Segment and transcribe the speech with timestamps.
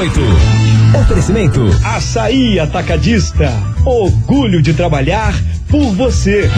[0.00, 0.20] 18.
[0.98, 1.60] Oferecimento.
[1.84, 3.52] Açaí Atacadista.
[3.84, 5.34] Orgulho de trabalhar
[5.68, 6.48] por você.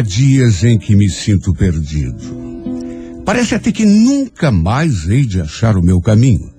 [0.00, 3.22] Há dias em que me sinto perdido.
[3.22, 6.50] Parece até que nunca mais hei de achar o meu caminho.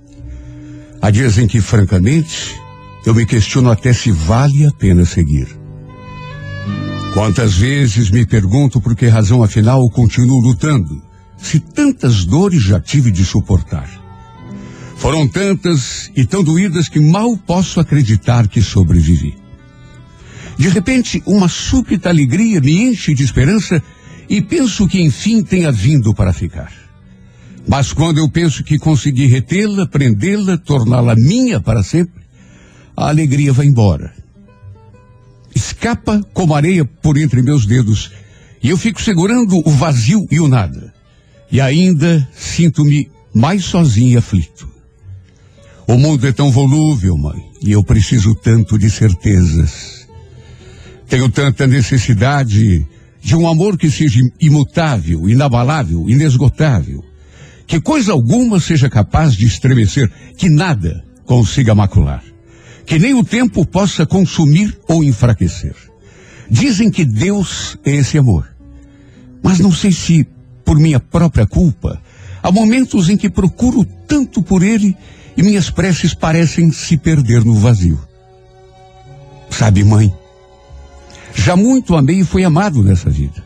[1.02, 2.56] Há dias em que, francamente,
[3.03, 5.48] eu me questiono até se vale a pena seguir.
[7.16, 11.02] Quantas vezes me pergunto por que razão afinal continuo lutando,
[11.36, 13.89] se tantas dores já tive de suportar.
[14.98, 19.41] Foram tantas e tão doídas que mal posso acreditar que sobrevivi.
[20.62, 23.81] De repente, uma súbita alegria me enche de esperança
[24.30, 26.72] e penso que enfim tenha vindo para ficar.
[27.67, 32.22] Mas quando eu penso que consegui retê-la, prendê-la, torná-la minha para sempre,
[32.95, 34.14] a alegria vai embora.
[35.55, 38.11] Escapa como areia por entre meus dedos
[38.61, 40.93] e eu fico segurando o vazio e o nada.
[41.52, 44.70] E ainda sinto-me mais sozinho e aflito.
[45.88, 50.01] O mundo é tão volúvel, mãe, e eu preciso tanto de certezas.
[51.11, 52.88] Tenho tanta necessidade
[53.22, 57.04] de um amor que seja imutável, inabalável, inesgotável.
[57.67, 62.23] Que coisa alguma seja capaz de estremecer, que nada consiga macular.
[62.86, 65.76] Que nem o tempo possa consumir ou enfraquecer.
[66.49, 68.48] Dizem que Deus é esse amor.
[69.43, 70.26] Mas não sei se,
[70.64, 72.02] por minha própria culpa,
[72.42, 74.95] há momentos em que procuro tanto por ele
[75.36, 77.99] e minhas preces parecem se perder no vazio.
[79.49, 80.14] Sabe, mãe,
[81.36, 83.43] já muito amei e fui amado nessa vida.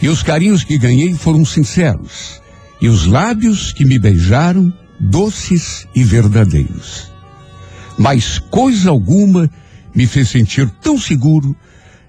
[0.00, 2.40] E os carinhos que ganhei foram sinceros.
[2.80, 7.10] E os lábios que me beijaram, doces e verdadeiros.
[7.98, 9.50] Mas coisa alguma
[9.94, 11.54] me fez sentir tão seguro,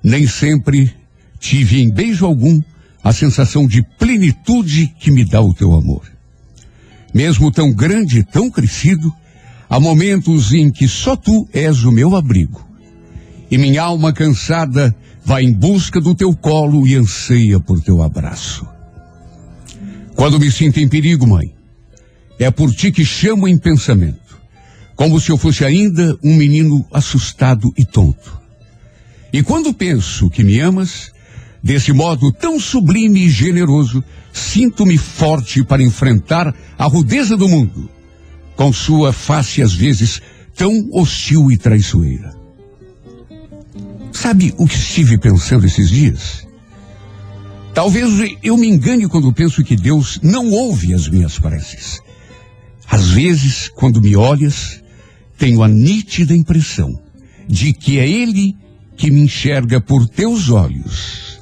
[0.02, 0.94] nem sempre
[1.40, 2.62] tive em beijo algum
[3.04, 6.04] a sensação de plenitude que me dá o teu amor.
[7.14, 9.12] Mesmo tão grande e tão crescido,
[9.70, 12.71] há momentos em que só tu és o meu abrigo
[13.52, 14.96] e minha alma cansada
[15.26, 18.66] vai em busca do teu colo e anseia por teu abraço.
[20.16, 21.54] Quando me sinto em perigo, mãe,
[22.40, 24.40] é por ti que chamo em pensamento,
[24.96, 28.40] como se eu fosse ainda um menino assustado e tonto.
[29.34, 31.12] E quando penso que me amas,
[31.62, 37.90] desse modo tão sublime e generoso, sinto-me forte para enfrentar a rudeza do mundo,
[38.56, 40.22] com sua face às vezes
[40.56, 42.41] tão hostil e traiçoeira.
[44.12, 46.48] Sabe o que estive pensando esses dias?
[47.74, 52.02] Talvez eu me engane quando penso que Deus não ouve as minhas preces.
[52.90, 54.84] Às vezes, quando me olhas,
[55.38, 57.00] tenho a nítida impressão
[57.48, 58.56] de que é Ele
[58.98, 61.40] que me enxerga por teus olhos.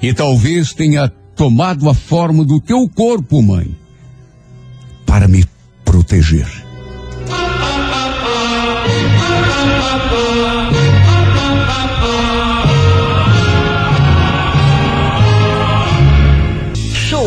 [0.00, 3.76] E talvez tenha tomado a forma do teu corpo, mãe,
[5.04, 5.44] para me
[5.84, 6.65] proteger.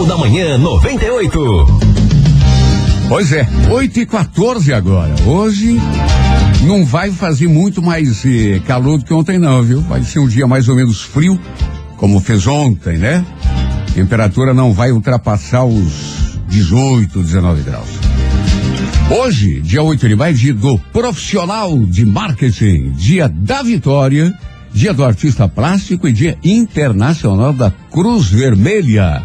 [0.09, 1.79] Da Manhã 98.
[3.07, 5.13] Pois é, 8 e 14 agora.
[5.23, 5.79] Hoje
[6.63, 9.81] não vai fazer muito mais eh, calor do que ontem, não, viu?
[9.81, 11.39] Vai ser um dia mais ou menos frio,
[11.95, 13.23] como fez ontem, né?
[13.93, 17.89] Temperatura não vai ultrapassar os 18, 19 graus.
[19.11, 24.33] Hoje, dia 8 de maio, dia do profissional de marketing, dia da vitória,
[24.73, 29.21] dia do artista plástico e dia internacional da Cruz Vermelha.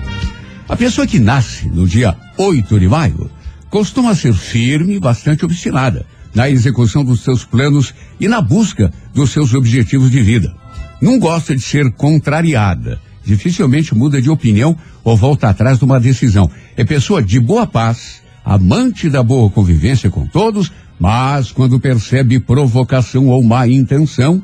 [0.69, 3.31] A pessoa que nasce no dia 8 de maio
[3.69, 9.31] costuma ser firme e bastante obstinada na execução dos seus planos e na busca dos
[9.31, 10.55] seus objetivos de vida.
[11.00, 16.50] Não gosta de ser contrariada, dificilmente muda de opinião ou volta atrás de uma decisão.
[16.76, 23.26] É pessoa de boa paz, amante da boa convivência com todos, Mas quando percebe provocação
[23.28, 24.43] ou má intenção,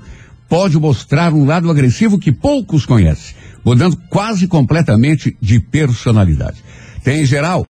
[0.48, 3.34] pode mostrar um lado agressivo que poucos conhecem,
[3.64, 6.62] mudando quase completamente de personalidade.
[7.02, 7.66] Tem, em geral,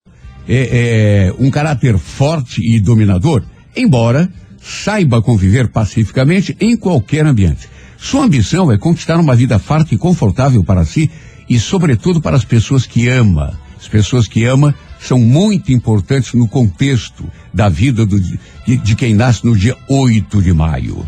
[0.48, 3.42] é, é, um caráter forte e dominador,
[3.76, 7.68] embora saiba conviver pacificamente em qualquer ambiente.
[7.96, 11.10] Sua ambição é conquistar uma vida farta e confortável para si
[11.48, 13.58] e, sobretudo, para as pessoas que ama.
[13.78, 18.38] As pessoas que ama são muito importantes no contexto da vida do, de,
[18.76, 21.06] de quem nasce no dia 8 de maio.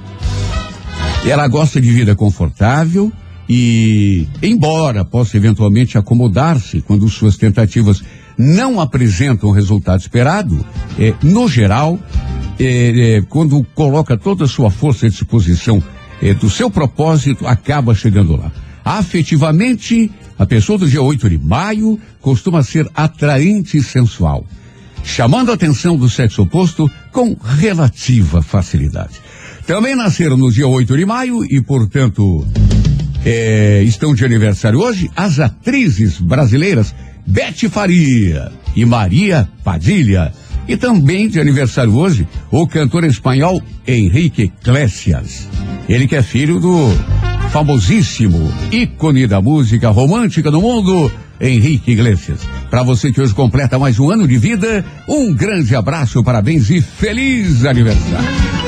[1.25, 3.13] Ela gosta de vida confortável
[3.55, 8.03] e, embora possa eventualmente acomodar-se quando suas tentativas
[8.39, 10.65] não apresentam o resultado esperado,
[10.99, 11.99] é, no geral,
[12.59, 15.83] é, é, quando coloca toda a sua força à disposição
[16.41, 18.51] do seu propósito, acaba chegando lá.
[18.83, 20.09] Afetivamente,
[20.39, 24.47] a pessoa do dia 8 de maio costuma ser atraente e sensual,
[25.05, 29.21] chamando a atenção do sexo oposto com relativa facilidade.
[29.67, 32.47] Também nasceram no dia 8 de maio e, portanto,
[33.25, 36.95] é, estão de aniversário hoje as atrizes brasileiras
[37.27, 40.33] Bete Faria e Maria Padilha.
[40.67, 45.49] E também de aniversário hoje o cantor espanhol Henrique Iglesias.
[45.89, 46.89] Ele que é filho do
[47.51, 51.11] famosíssimo ícone da música romântica do mundo,
[51.41, 52.41] Henrique Iglesias.
[52.71, 56.81] Para você que hoje completa mais um ano de vida, um grande abraço, parabéns e
[56.81, 58.62] feliz aniversário.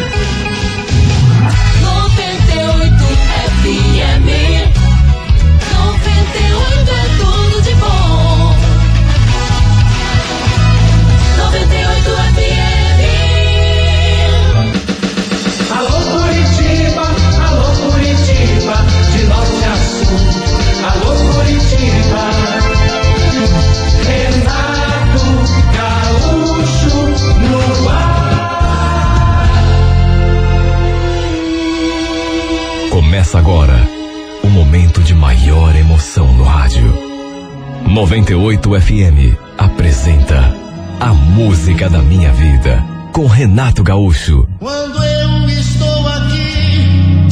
[33.35, 33.89] Começa agora
[34.45, 36.95] o momento de maior emoção no rádio.
[37.89, 40.55] 98 FM apresenta
[41.01, 44.47] A Música da Minha Vida com Renato Gaúcho.
[44.61, 47.27] Quando eu estou aqui,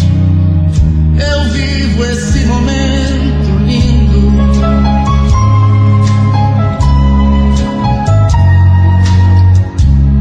[1.20, 4.32] eu vivo esse momento lindo.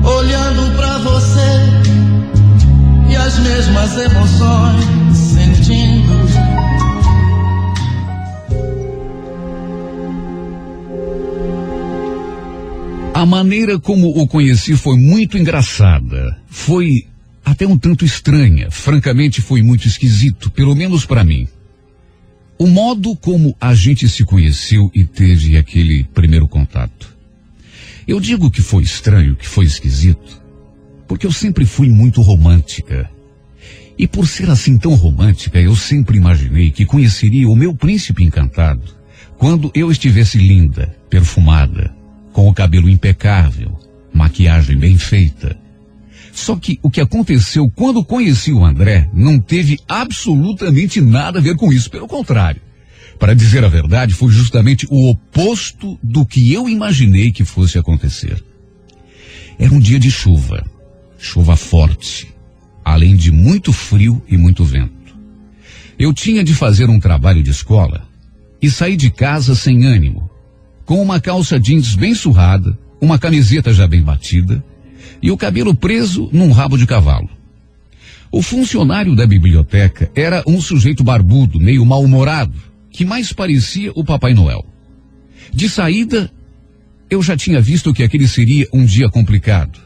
[0.08, 1.50] Olhando pra você
[3.10, 5.01] e as mesmas emoções
[13.22, 16.36] A maneira como o conheci foi muito engraçada.
[16.48, 17.06] Foi
[17.46, 18.72] até um tanto estranha.
[18.72, 21.48] Francamente, foi muito esquisito, pelo menos para mim.
[22.58, 27.16] O modo como a gente se conheceu e teve aquele primeiro contato.
[28.08, 30.42] Eu digo que foi estranho, que foi esquisito,
[31.08, 33.08] porque eu sempre fui muito romântica.
[34.00, 38.82] E por ser assim tão romântica, eu sempre imaginei que conheceria o meu príncipe encantado
[39.38, 42.01] quando eu estivesse linda, perfumada,
[42.32, 43.78] com o cabelo impecável,
[44.14, 45.58] maquiagem bem feita.
[46.32, 51.56] Só que o que aconteceu quando conheci o André não teve absolutamente nada a ver
[51.56, 52.62] com isso, pelo contrário.
[53.20, 58.44] Para dizer a verdade, foi justamente o oposto do que eu imaginei que fosse acontecer.
[59.60, 60.66] Era um dia de chuva,
[61.20, 62.34] chuva forte,
[62.84, 65.16] além de muito frio e muito vento.
[66.00, 68.08] Eu tinha de fazer um trabalho de escola
[68.60, 70.31] e saí de casa sem ânimo,
[70.86, 74.64] com uma calça jeans bem surrada, uma camiseta já bem batida
[75.22, 77.30] e o cabelo preso num rabo de cavalo.
[78.32, 82.58] O funcionário da biblioteca era um sujeito barbudo, meio mal-humorado,
[82.90, 84.66] que mais parecia o Papai Noel.
[85.54, 86.32] De saída,
[87.10, 89.80] eu já tinha visto que aquele seria um dia complicado.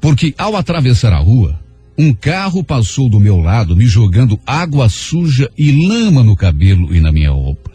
[0.00, 1.60] Porque ao atravessar a rua,
[1.98, 7.00] um carro passou do meu lado me jogando água suja e lama no cabelo e
[7.00, 7.73] na minha roupa.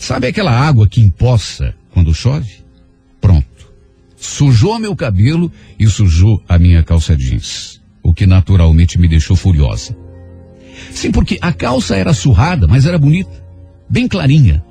[0.00, 2.50] Sabe aquela água que empoça quando chove?
[3.20, 3.46] Pronto.
[4.16, 7.82] Sujou meu cabelo e sujou a minha calça jeans.
[8.02, 9.94] O que naturalmente me deixou furiosa.
[10.90, 13.44] Sim, porque a calça era surrada, mas era bonita.
[13.90, 14.64] Bem clarinha.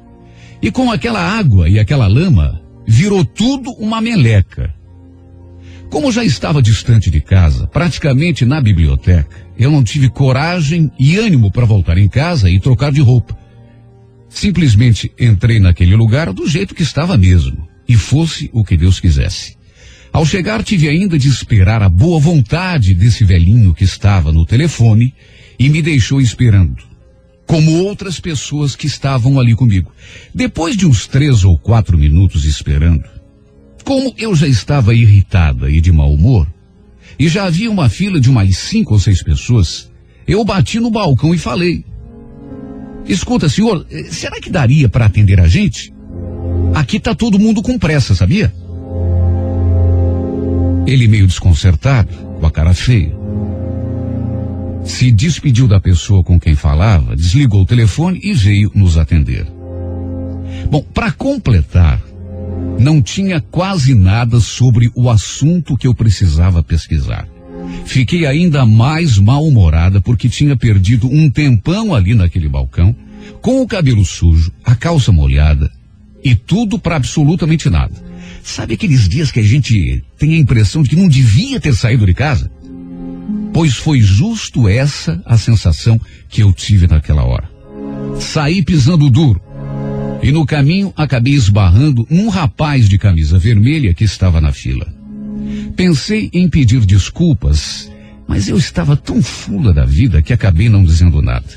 [0.63, 4.73] E com aquela água e aquela lama, virou tudo uma meleca.
[5.91, 11.51] Como já estava distante de casa, praticamente na biblioteca, eu não tive coragem e ânimo
[11.51, 13.38] para voltar em casa e trocar de roupa.
[14.29, 19.57] Simplesmente entrei naquele lugar do jeito que estava mesmo, e fosse o que Deus quisesse.
[20.13, 25.13] Ao chegar, tive ainda de esperar a boa vontade desse velhinho que estava no telefone
[25.57, 26.83] e me deixou esperando,
[27.45, 29.91] como outras pessoas que estavam ali comigo.
[30.33, 33.03] Depois de uns três ou quatro minutos esperando,
[33.83, 36.47] como eu já estava irritada e de mau humor,
[37.17, 39.91] e já havia uma fila de umas cinco ou seis pessoas,
[40.27, 41.83] eu bati no balcão e falei:
[43.09, 45.91] Escuta, senhor, eh, será que daria para atender a gente?
[46.75, 48.53] Aqui tá todo mundo com pressa, sabia?
[50.85, 53.17] Ele meio desconcertado, com a cara feia.
[54.83, 59.45] Se despediu da pessoa com quem falava, desligou o telefone e veio nos atender.
[60.69, 61.99] Bom, para completar,
[62.79, 67.27] não tinha quase nada sobre o assunto que eu precisava pesquisar.
[67.85, 72.95] Fiquei ainda mais mal-humorada porque tinha perdido um tempão ali naquele balcão,
[73.41, 75.71] com o cabelo sujo, a calça molhada
[76.23, 77.93] e tudo para absolutamente nada.
[78.43, 82.05] Sabe aqueles dias que a gente tem a impressão de que não devia ter saído
[82.05, 82.51] de casa?
[83.53, 85.99] Pois foi justo essa a sensação
[86.29, 87.49] que eu tive naquela hora.
[88.19, 89.41] Saí pisando duro,
[90.21, 94.98] e no caminho acabei esbarrando num rapaz de camisa vermelha que estava na fila.
[95.75, 97.91] Pensei em pedir desculpas,
[98.27, 101.47] mas eu estava tão fula da vida que acabei não dizendo nada.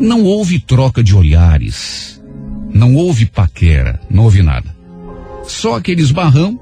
[0.00, 2.22] Não houve troca de olhares,
[2.72, 4.74] não houve paquera, não houve nada.
[5.46, 6.58] Só aquele esbarrão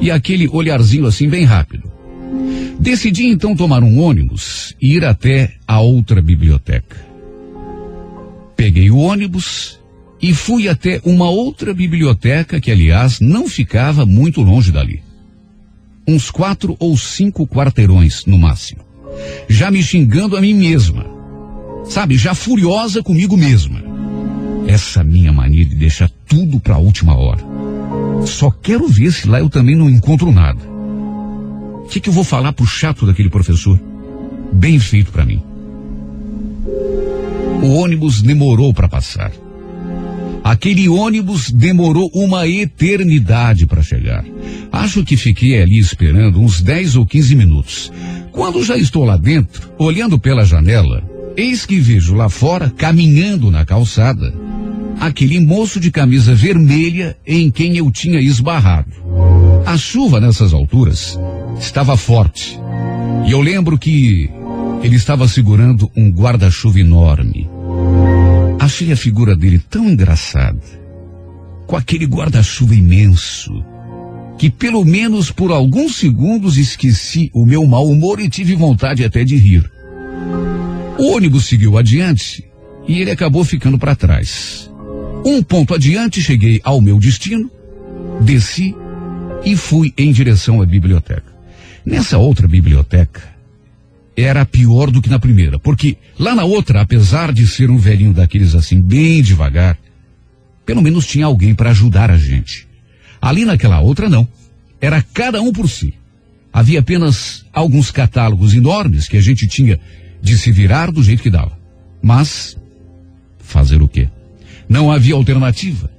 [0.00, 1.90] e aquele olharzinho assim bem rápido.
[2.78, 6.96] Decidi então tomar um ônibus e ir até a outra biblioteca.
[8.56, 9.78] Peguei o ônibus
[10.20, 15.02] e fui até uma outra biblioteca que, aliás, não ficava muito longe dali.
[16.10, 18.80] Uns quatro ou cinco quarteirões no máximo.
[19.48, 21.06] Já me xingando a mim mesma.
[21.84, 23.80] Sabe, já furiosa comigo mesma.
[24.66, 27.38] Essa minha mania de deixar tudo para a última hora.
[28.26, 30.58] Só quero ver se lá eu também não encontro nada.
[31.84, 33.80] O que, que eu vou falar pro chato daquele professor?
[34.52, 35.40] Bem feito para mim.
[37.62, 39.30] O ônibus demorou para passar.
[40.42, 44.24] Aquele ônibus demorou uma eternidade para chegar.
[44.72, 47.92] Acho que fiquei ali esperando uns 10 ou 15 minutos.
[48.32, 51.02] Quando já estou lá dentro, olhando pela janela,
[51.36, 54.32] eis que vejo lá fora, caminhando na calçada,
[54.98, 58.92] aquele moço de camisa vermelha em quem eu tinha esbarrado.
[59.66, 61.18] A chuva nessas alturas
[61.58, 62.58] estava forte.
[63.26, 64.30] E eu lembro que
[64.82, 67.48] ele estava segurando um guarda-chuva enorme.
[68.60, 70.60] Achei a figura dele tão engraçada,
[71.66, 73.64] com aquele guarda-chuva imenso,
[74.36, 79.24] que pelo menos por alguns segundos esqueci o meu mau humor e tive vontade até
[79.24, 79.72] de rir.
[80.98, 82.44] O ônibus seguiu adiante
[82.86, 84.70] e ele acabou ficando para trás.
[85.24, 87.50] Um ponto adiante cheguei ao meu destino,
[88.20, 88.76] desci
[89.42, 91.32] e fui em direção à biblioteca.
[91.82, 93.22] Nessa outra biblioteca,
[94.16, 98.12] era pior do que na primeira, porque lá na outra, apesar de ser um velhinho
[98.12, 99.78] daqueles assim, bem devagar,
[100.66, 102.68] pelo menos tinha alguém para ajudar a gente.
[103.20, 104.28] Ali naquela outra, não.
[104.80, 105.94] Era cada um por si.
[106.52, 109.78] Havia apenas alguns catálogos enormes que a gente tinha
[110.22, 111.58] de se virar do jeito que dava.
[112.02, 112.56] Mas,
[113.38, 114.08] fazer o quê?
[114.68, 115.90] Não havia alternativa.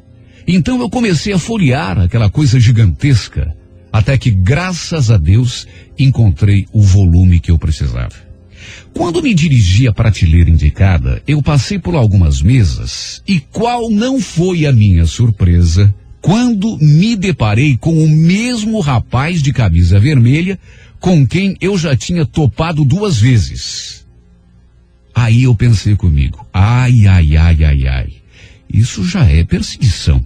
[0.47, 3.55] Então eu comecei a folhear aquela coisa gigantesca
[3.91, 5.67] até que, graças a Deus,
[5.97, 8.31] encontrei o volume que eu precisava.
[8.93, 14.65] Quando me dirigi à prateleira indicada, eu passei por algumas mesas e qual não foi
[14.65, 20.59] a minha surpresa quando me deparei com o mesmo rapaz de camisa vermelha
[20.99, 24.05] com quem eu já tinha topado duas vezes.
[25.13, 28.13] Aí eu pensei comigo, ai, ai, ai, ai, ai,
[28.71, 30.23] isso já é perseguição.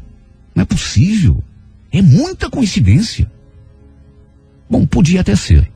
[0.53, 1.43] Não é possível.
[1.91, 3.31] É muita coincidência.
[4.75, 5.71] Bom, podia até ser,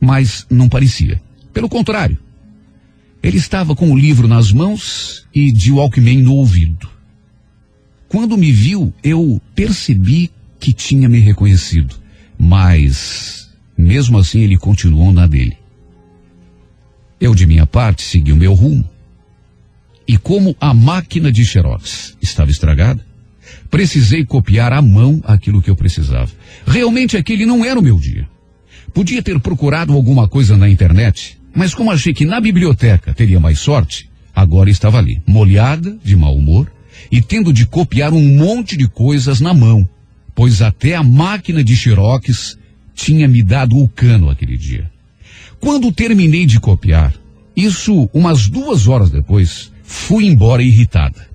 [0.00, 1.20] mas não parecia.
[1.52, 2.16] Pelo contrário,
[3.20, 6.88] ele estava com o livro nas mãos e de Walkman no ouvido.
[8.08, 11.96] Quando me viu, eu percebi que tinha me reconhecido,
[12.38, 15.56] mas mesmo assim ele continuou na dele.
[17.20, 18.88] Eu, de minha parte, segui o meu rumo.
[20.06, 23.04] E como a máquina de xerox estava estragada,
[23.70, 26.30] Precisei copiar à mão aquilo que eu precisava.
[26.66, 28.28] Realmente aquele não era o meu dia.
[28.94, 33.58] Podia ter procurado alguma coisa na internet, mas como achei que na biblioteca teria mais
[33.58, 36.70] sorte, agora estava ali, molhada, de mau humor,
[37.10, 39.88] e tendo de copiar um monte de coisas na mão,
[40.34, 42.58] pois até a máquina de xerox
[42.94, 44.90] tinha me dado o cano aquele dia.
[45.60, 47.14] Quando terminei de copiar,
[47.56, 51.26] isso umas duas horas depois, fui embora irritada.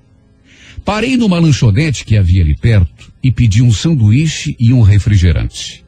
[0.83, 5.83] Parei numa lanchonete que havia ali perto e pedi um sanduíche e um refrigerante.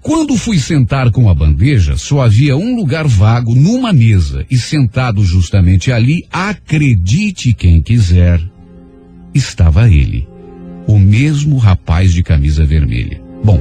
[0.00, 5.24] Quando fui sentar com a bandeja, só havia um lugar vago numa mesa e sentado
[5.24, 8.40] justamente ali, acredite quem quiser,
[9.34, 10.26] estava ele,
[10.86, 13.20] o mesmo rapaz de camisa vermelha.
[13.44, 13.60] Bom,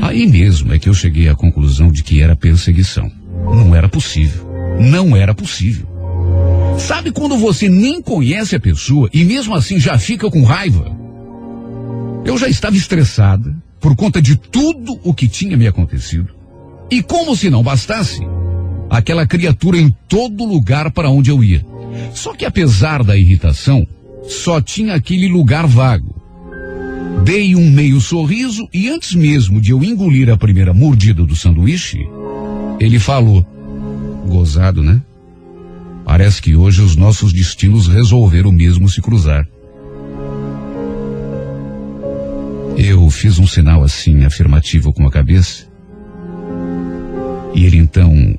[0.00, 3.10] Aí mesmo é que eu cheguei à conclusão de que era perseguição.
[3.44, 4.46] Não era possível.
[4.80, 5.86] Não era possível.
[6.78, 10.96] Sabe quando você nem conhece a pessoa e mesmo assim já fica com raiva?
[12.24, 16.28] Eu já estava estressada por conta de tudo o que tinha me acontecido.
[16.90, 18.20] E como se não bastasse,
[18.90, 21.64] aquela criatura em todo lugar para onde eu ia.
[22.14, 23.86] Só que apesar da irritação,
[24.28, 26.14] só tinha aquele lugar vago.
[27.24, 32.06] Dei um meio sorriso e antes mesmo de eu engolir a primeira mordida do sanduíche,
[32.78, 33.44] ele falou:
[34.26, 35.00] Gozado, né?
[36.06, 39.44] Parece que hoje os nossos destinos resolveram mesmo se cruzar.
[42.78, 45.66] Eu fiz um sinal assim, afirmativo com a cabeça.
[47.52, 48.38] E ele então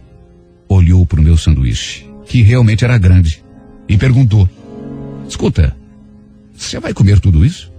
[0.70, 3.44] olhou para o meu sanduíche, que realmente era grande,
[3.90, 4.50] e perguntou:
[5.28, 5.76] Escuta,
[6.56, 7.70] você vai comer tudo isso?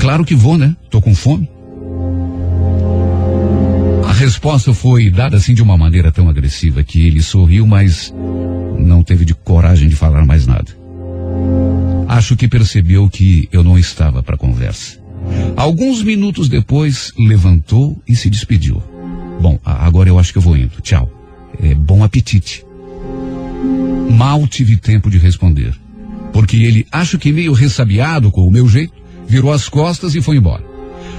[0.00, 0.74] Claro que vou, né?
[0.88, 1.50] Tô com fome.
[4.22, 8.14] Resposta foi dada assim de uma maneira tão agressiva que ele sorriu, mas
[8.78, 10.70] não teve de coragem de falar mais nada.
[12.06, 15.00] Acho que percebeu que eu não estava para conversa.
[15.56, 18.80] Alguns minutos depois, levantou e se despediu.
[19.40, 20.80] Bom, agora eu acho que eu vou indo.
[20.80, 21.10] Tchau.
[21.60, 22.64] É, bom apetite.
[24.08, 25.74] Mal tive tempo de responder,
[26.32, 28.94] porque ele, acho que meio ressabiado com o meu jeito,
[29.26, 30.71] virou as costas e foi embora.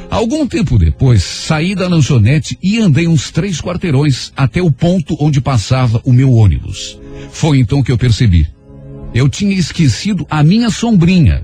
[0.09, 5.41] Algum tempo depois, saí da lanchonete e andei uns três quarteirões até o ponto onde
[5.41, 6.99] passava o meu ônibus.
[7.31, 8.47] Foi então que eu percebi.
[9.13, 11.43] Eu tinha esquecido a minha sombrinha.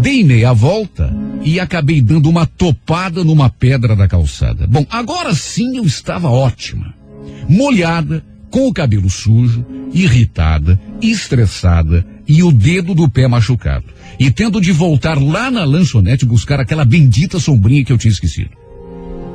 [0.00, 4.66] Dei meia volta e acabei dando uma topada numa pedra da calçada.
[4.66, 6.94] Bom, agora sim eu estava ótima.
[7.48, 13.84] Molhada, com o cabelo sujo, irritada, estressada e o dedo do pé machucado.
[14.18, 18.50] E tendo de voltar lá na lanchonete buscar aquela bendita sombrinha que eu tinha esquecido.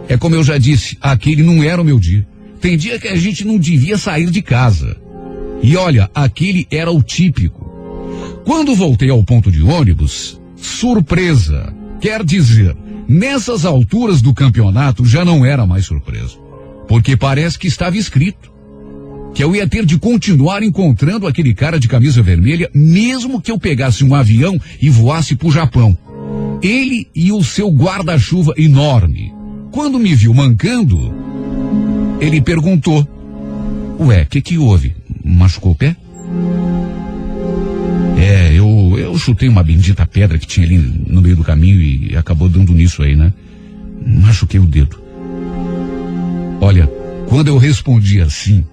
[0.08, 2.28] É como eu já disse, aquele não era o meu dia.
[2.60, 4.98] Tem dia que a gente não devia sair de casa.
[5.62, 7.70] E olha, aquele era o típico.
[8.44, 11.74] Quando voltei ao ponto de ônibus, surpresa.
[12.02, 12.76] Quer dizer,
[13.08, 16.38] nessas alturas do campeonato já não era mais surpresa.
[16.88, 18.49] Porque parece que estava escrito
[19.34, 23.60] que eu ia ter de continuar encontrando aquele cara de camisa vermelha, mesmo que eu
[23.60, 25.98] pegasse um avião e voasse para o Japão.
[26.62, 29.34] Ele e o seu guarda-chuva enorme.
[29.72, 31.14] Quando me viu mancando,
[32.20, 33.08] ele perguntou:
[34.00, 34.96] Ué, o que, que houve?
[35.24, 35.96] Machucou o pé?
[38.18, 42.18] É, eu, eu chutei uma bendita pedra que tinha ali no meio do caminho e
[42.18, 43.32] acabou dando nisso aí, né?
[44.06, 45.02] Machuquei o dedo.
[46.60, 46.92] Olha,
[47.28, 48.66] quando eu respondi assim,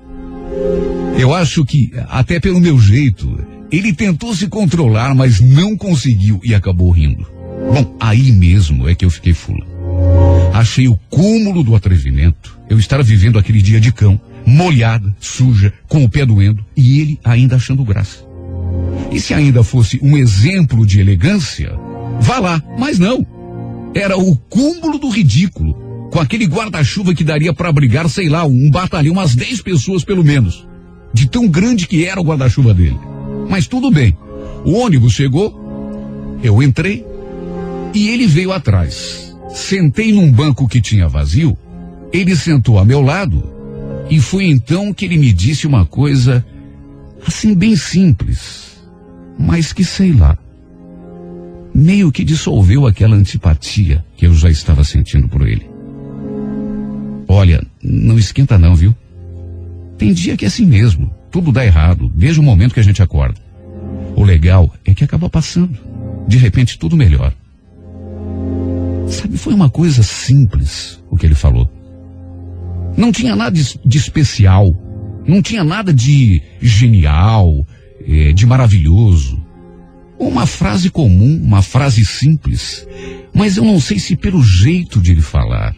[1.18, 3.38] eu acho que, até pelo meu jeito,
[3.70, 7.26] ele tentou se controlar, mas não conseguiu e acabou rindo.
[7.72, 9.66] Bom, aí mesmo é que eu fiquei fula.
[10.52, 12.58] Achei o cúmulo do atrevimento.
[12.68, 17.20] Eu estar vivendo aquele dia de cão, molhada, suja, com o pé doendo, e ele
[17.24, 18.24] ainda achando graça.
[19.10, 21.72] E se ainda fosse um exemplo de elegância,
[22.20, 23.26] vá lá, mas não.
[23.94, 25.76] Era o cúmulo do ridículo,
[26.16, 30.24] com aquele guarda-chuva que daria para abrigar, sei lá, um batalhão, umas 10 pessoas pelo
[30.24, 30.66] menos
[31.12, 32.98] de tão grande que era o guarda-chuva dele.
[33.50, 34.16] Mas tudo bem.
[34.64, 37.04] O ônibus chegou, eu entrei
[37.92, 39.36] e ele veio atrás.
[39.50, 41.54] Sentei num banco que tinha vazio,
[42.10, 43.52] ele sentou a meu lado
[44.08, 46.42] e foi então que ele me disse uma coisa
[47.26, 48.78] assim bem simples,
[49.38, 50.38] mas que sei lá,
[51.74, 55.75] meio que dissolveu aquela antipatia que eu já estava sentindo por ele.
[57.28, 58.94] Olha, não esquenta não, viu?
[59.98, 61.12] Tem dia que é assim mesmo.
[61.30, 63.40] Tudo dá errado, desde o momento que a gente acorda.
[64.14, 65.78] O legal é que acaba passando.
[66.26, 67.34] De repente, tudo melhor.
[69.08, 71.70] Sabe, foi uma coisa simples o que ele falou.
[72.96, 74.74] Não tinha nada de, de especial.
[75.26, 77.66] Não tinha nada de genial,
[78.06, 79.44] eh, de maravilhoso.
[80.18, 82.86] Uma frase comum, uma frase simples.
[83.34, 85.74] Mas eu não sei se pelo jeito de ele falar.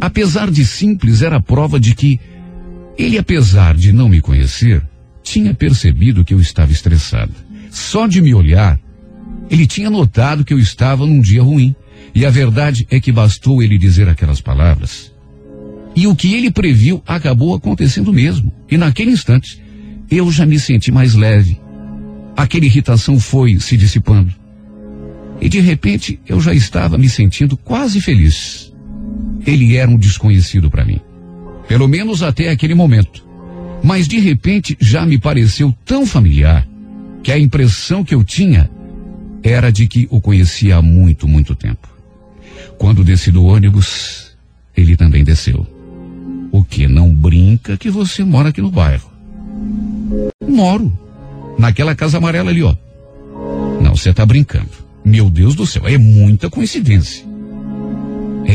[0.00, 2.20] Apesar de simples, era prova de que
[2.98, 4.82] ele, apesar de não me conhecer,
[5.22, 7.32] tinha percebido que eu estava estressada.
[7.70, 8.78] Só de me olhar,
[9.50, 11.74] ele tinha notado que eu estava num dia ruim.
[12.14, 15.12] E a verdade é que bastou ele dizer aquelas palavras.
[15.94, 18.52] E o que ele previu acabou acontecendo mesmo.
[18.70, 19.62] E naquele instante,
[20.10, 21.60] eu já me senti mais leve.
[22.36, 24.32] Aquela irritação foi se dissipando.
[25.40, 28.65] E de repente eu já estava me sentindo quase feliz.
[29.46, 31.00] Ele era um desconhecido para mim.
[31.68, 33.24] Pelo menos até aquele momento.
[33.82, 36.66] Mas de repente já me pareceu tão familiar
[37.22, 38.70] que a impressão que eu tinha
[39.42, 41.88] era de que o conhecia há muito, muito tempo.
[42.78, 44.36] Quando desci do ônibus,
[44.76, 45.66] ele também desceu.
[46.50, 49.10] O que não brinca que você mora aqui no bairro?
[50.46, 50.92] Moro.
[51.58, 52.74] Naquela casa amarela ali, ó.
[53.80, 54.70] Não, você tá brincando.
[55.04, 57.24] Meu Deus do céu, é muita coincidência.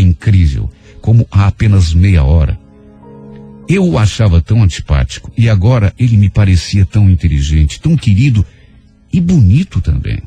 [0.02, 0.70] Incrível
[1.02, 2.60] como há apenas meia hora
[3.74, 8.46] eu o achava tão antipático e agora ele me parecia tão inteligente, tão querido
[9.14, 10.20] e bonito também.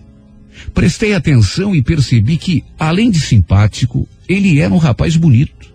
[0.72, 5.74] Prestei atenção e percebi que, além de simpático, ele era um rapaz bonito.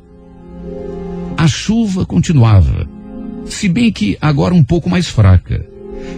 [1.38, 2.89] A chuva continuava,
[3.45, 5.63] se bem que agora um pouco mais fraca.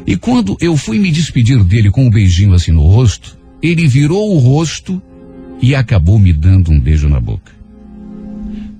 [0.07, 4.33] E quando eu fui me despedir dele com um beijinho assim no rosto, ele virou
[4.33, 5.01] o rosto
[5.61, 7.60] e acabou me dando um beijo na boca.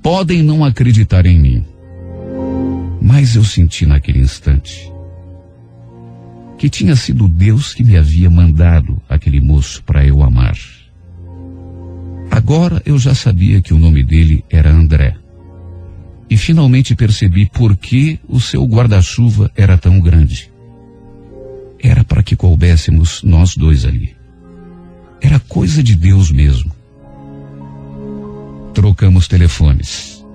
[0.02, 1.66] Podem não acreditar em mim,
[3.02, 4.92] mas eu senti naquele instante
[6.58, 10.56] que tinha sido Deus que me havia mandado aquele moço para eu amar.
[12.30, 15.16] Agora eu já sabia que o nome dele era André.
[16.30, 20.52] E finalmente percebi por que o seu guarda-chuva era tão grande.
[21.80, 24.16] Era para que coubéssemos nós dois ali.
[25.20, 26.72] Era coisa de Deus mesmo.
[28.74, 30.26] Trocamos telefones.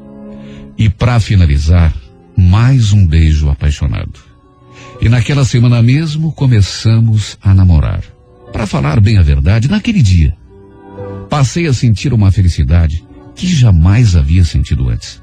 [0.77, 1.95] E para finalizar,
[2.37, 4.21] mais um beijo apaixonado.
[5.01, 8.03] E naquela semana mesmo começamos a namorar.
[8.53, 10.37] Para falar bem a verdade, naquele dia,
[11.31, 15.23] passei a sentir uma felicidade que jamais havia sentido antes.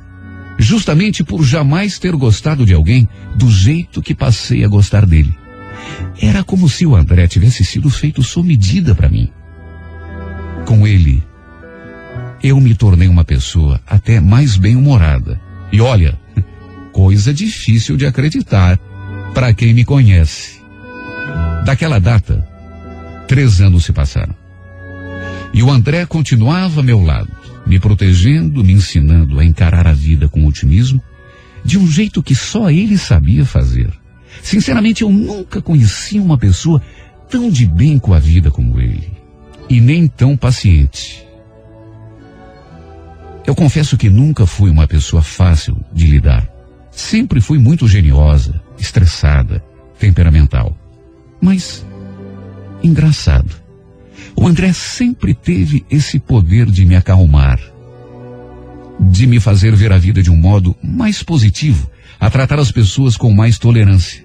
[0.57, 5.35] Justamente por jamais ter gostado de alguém do jeito que passei a gostar dele.
[6.19, 9.29] Era como se o André tivesse sido feito sob medida para mim.
[10.65, 11.23] Com ele,
[12.43, 15.39] eu me tornei uma pessoa até mais bem-humorada.
[15.71, 16.19] E olha,
[16.91, 18.77] coisa difícil de acreditar
[19.33, 20.61] para quem me conhece.
[21.65, 22.45] Daquela data,
[23.29, 24.35] três anos se passaram.
[25.53, 27.29] E o André continuava a meu lado,
[27.65, 31.01] me protegendo, me ensinando a encarar a vida com otimismo,
[31.63, 33.89] de um jeito que só ele sabia fazer.
[34.41, 36.81] Sinceramente, eu nunca conheci uma pessoa
[37.29, 39.13] tão de bem com a vida como ele,
[39.69, 41.23] e nem tão paciente.
[43.45, 46.47] Eu confesso que nunca fui uma pessoa fácil de lidar.
[46.91, 49.63] Sempre fui muito geniosa, estressada,
[49.99, 50.75] temperamental.
[51.41, 51.85] Mas,
[52.81, 53.53] engraçado,
[54.35, 57.59] o André sempre teve esse poder de me acalmar,
[58.99, 63.17] de me fazer ver a vida de um modo mais positivo, a tratar as pessoas
[63.17, 64.23] com mais tolerância.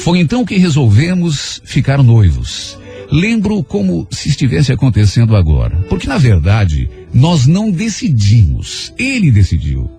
[0.00, 2.78] Foi então que resolvemos ficar noivos.
[3.12, 9.90] Lembro como se estivesse acontecendo agora, porque na verdade nós não decidimos, ele decidiu.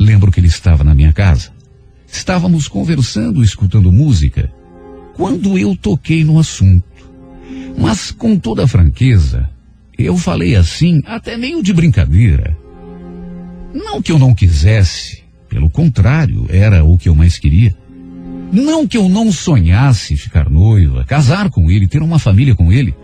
[0.00, 1.52] Lembro que ele estava na minha casa.
[2.10, 4.52] Estávamos conversando, escutando música,
[5.14, 6.84] quando eu toquei no assunto.
[7.78, 9.48] Mas com toda franqueza,
[9.96, 12.58] eu falei assim, até meio de brincadeira.
[13.72, 17.76] Não que eu não quisesse, pelo contrário, era o que eu mais queria.
[18.52, 22.94] Não que eu não sonhasse ficar noiva, casar com ele, ter uma família com ele.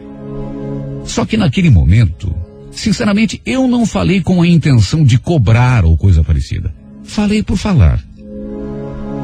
[1.04, 2.34] Só que naquele momento,
[2.70, 6.74] sinceramente, eu não falei com a intenção de cobrar ou coisa parecida.
[7.02, 8.02] Falei por falar.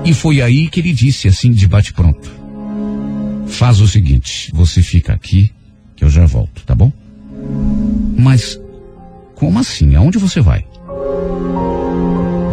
[0.05, 2.31] E foi aí que ele disse assim de bate-pronto.
[3.47, 5.51] Faz o seguinte, você fica aqui,
[5.97, 6.93] que eu já volto, tá bom?
[8.17, 8.59] Mas,
[9.35, 9.95] como assim?
[9.97, 10.65] Aonde você vai?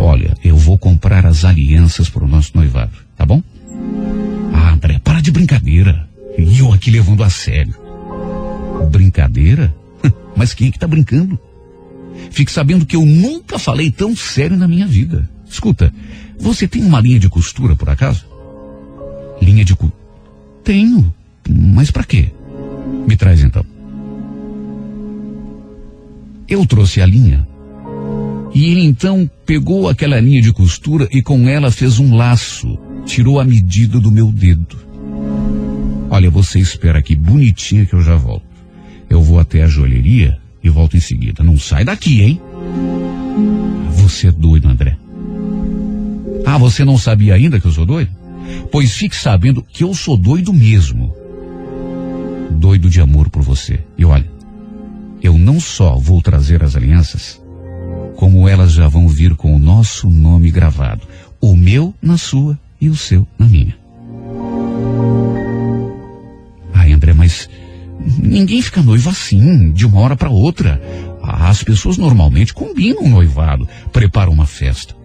[0.01, 3.41] Olha, eu vou comprar as alianças para o nosso noivado, tá bom?
[4.53, 6.07] Ah, André, para de brincadeira.
[6.37, 7.75] E eu aqui levando a sério.
[8.91, 9.73] Brincadeira?
[10.35, 11.39] Mas quem é que tá brincando?
[12.31, 15.29] Fique sabendo que eu nunca falei tão sério na minha vida.
[15.49, 15.93] Escuta,
[16.37, 18.25] você tem uma linha de costura por acaso?
[19.41, 19.97] Linha de costura?
[20.63, 21.13] Tenho.
[21.49, 22.31] Mas para quê?
[23.07, 23.65] Me traz então.
[26.47, 27.47] Eu trouxe a linha.
[28.53, 32.77] E ele então pegou aquela linha de costura e com ela fez um laço.
[33.07, 34.77] Tirou a medida do meu dedo.
[36.09, 38.45] Olha, você espera aqui bonitinha que eu já volto.
[39.09, 41.41] Eu vou até a joalheria e volto em seguida.
[41.41, 42.41] Não sai daqui, hein?
[43.93, 44.97] Você é doido, André.
[46.45, 48.11] Ah, você não sabia ainda que eu sou doido?
[48.71, 51.15] Pois fique sabendo que eu sou doido mesmo.
[52.51, 53.79] Doido de amor por você.
[53.97, 54.29] E olha,
[55.21, 57.41] eu não só vou trazer as alianças,
[58.15, 61.01] como elas já vão vir com o nosso nome gravado.
[61.39, 63.77] O meu na sua e o seu na minha.
[66.73, 67.49] Ai, André, mas
[68.19, 70.81] Ninguém fica noivo assim, de uma hora para outra.
[71.21, 74.95] As pessoas normalmente combinam um noivado, preparam uma festa.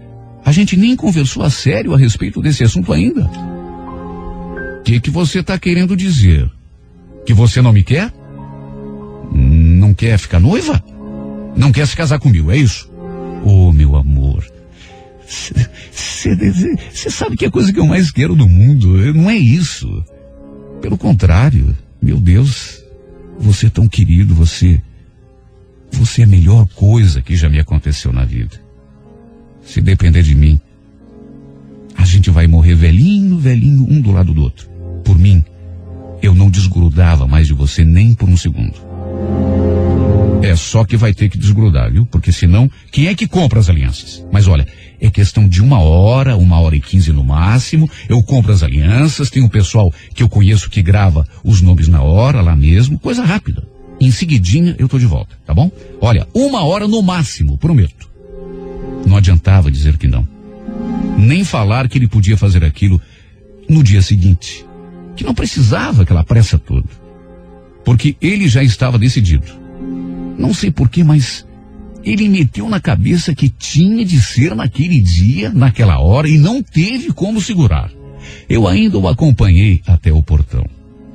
[0.44, 3.24] A gente nem conversou a sério a respeito desse assunto ainda.
[3.24, 6.48] O que, que você está querendo dizer?
[7.26, 8.12] Que você não me quer?
[9.35, 10.82] não quer ficar noiva?
[11.56, 12.90] Não quer se casar comigo, é isso?
[13.44, 14.44] Oh, meu amor.
[15.32, 20.04] Você sabe que é a coisa que eu mais quero do mundo não é isso.
[20.80, 22.82] Pelo contrário, meu Deus,
[23.38, 24.80] você é tão querido, você.
[25.92, 28.60] Você é a melhor coisa que já me aconteceu na vida.
[29.62, 30.60] Se depender de mim,
[31.96, 34.68] a gente vai morrer velhinho, velhinho, um do lado do outro.
[35.04, 35.44] Por mim,
[36.22, 38.74] eu não desgrudava mais de você nem por um segundo.
[40.42, 42.04] É só que vai ter que desgrudar, viu?
[42.06, 44.26] Porque senão, quem é que compra as alianças?
[44.32, 44.66] Mas olha,
[45.02, 47.90] é questão de uma hora, uma hora e quinze no máximo.
[48.08, 52.00] Eu compro as alianças, tem um pessoal que eu conheço que grava os nomes na
[52.00, 53.66] hora, lá mesmo, coisa rápida.
[54.00, 55.72] Em seguidinha eu tô de volta, tá bom?
[56.00, 58.08] Olha, uma hora no máximo, prometo.
[59.04, 60.26] Não adiantava dizer que não.
[61.18, 63.00] Nem falar que ele podia fazer aquilo
[63.68, 64.64] no dia seguinte.
[65.16, 66.88] Que não precisava aquela pressa toda.
[67.84, 69.46] Porque ele já estava decidido.
[70.38, 71.44] Não sei porquê, mas
[72.04, 77.12] ele meteu na cabeça que tinha de ser naquele dia, naquela hora, e não teve
[77.12, 77.90] como segurar.
[78.48, 80.64] Eu ainda o acompanhei até o portão.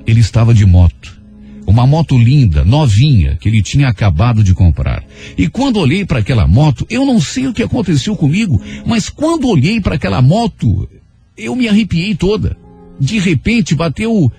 [0.05, 1.17] Ele estava de moto.
[1.65, 5.03] Uma moto linda, novinha, que ele tinha acabado de comprar.
[5.37, 9.49] E quando olhei para aquela moto, eu não sei o que aconteceu comigo, mas quando
[9.49, 10.89] olhei para aquela moto,
[11.35, 12.55] eu me arrepiei toda.
[12.97, 14.31] De repente bateu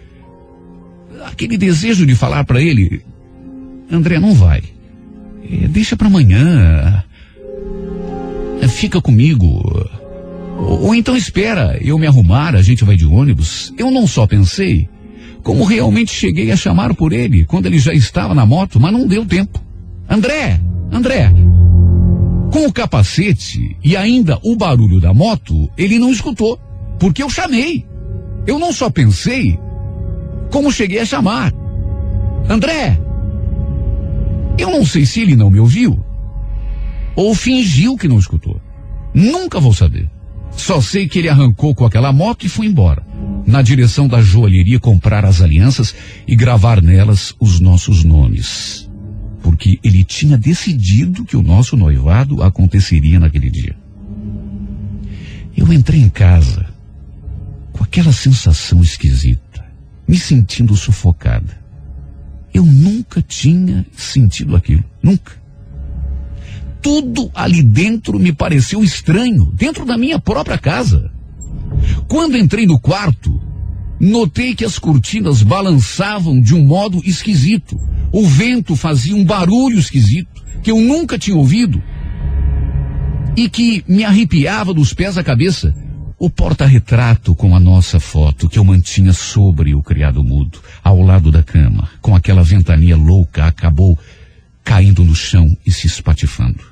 [1.27, 3.03] aquele desejo de falar para ele:
[3.91, 4.63] André, não vai.
[5.45, 7.05] É, deixa para amanhã.
[8.61, 9.63] É, fica comigo.
[10.59, 13.73] Ou então espera eu me arrumar, a gente vai de ônibus.
[13.79, 14.89] Eu não só pensei,
[15.43, 19.07] como realmente cheguei a chamar por ele quando ele já estava na moto, mas não
[19.07, 19.63] deu tempo.
[20.09, 21.33] André, André,
[22.51, 26.59] com o capacete e ainda o barulho da moto, ele não escutou,
[26.99, 27.87] porque eu chamei.
[28.47, 29.59] Eu não só pensei,
[30.51, 31.53] como cheguei a chamar.
[32.49, 32.99] André,
[34.59, 36.05] eu não sei se ele não me ouviu
[37.15, 38.61] ou fingiu que não escutou.
[39.15, 40.09] Nunca vou saber.
[40.53, 43.05] Só sei que ele arrancou com aquela moto e foi embora,
[43.47, 45.95] na direção da joalheria comprar as alianças
[46.27, 48.89] e gravar nelas os nossos nomes.
[49.43, 53.77] Porque ele tinha decidido que o nosso noivado aconteceria naquele dia.
[55.57, 56.67] Eu entrei em casa
[57.73, 59.65] com aquela sensação esquisita,
[60.07, 61.59] me sentindo sufocada.
[62.59, 64.83] Eu nunca tinha sentido aquilo.
[65.01, 65.41] Nunca.
[66.83, 71.09] Tudo ali dentro me pareceu estranho, dentro da minha própria casa.
[72.09, 73.41] Quando entrei no quarto,
[74.01, 77.81] notei que as cortinas balançavam de um modo esquisito.
[78.11, 81.81] O vento fazia um barulho esquisito que eu nunca tinha ouvido
[83.37, 85.73] e que me arrepiava dos pés à cabeça.
[86.19, 91.31] O porta-retrato com a nossa foto que eu mantinha sobre o criado mudo, ao lado
[91.31, 93.97] da cama, com aquela ventania louca, acabou
[94.65, 96.65] caindo no chão e se espatifando.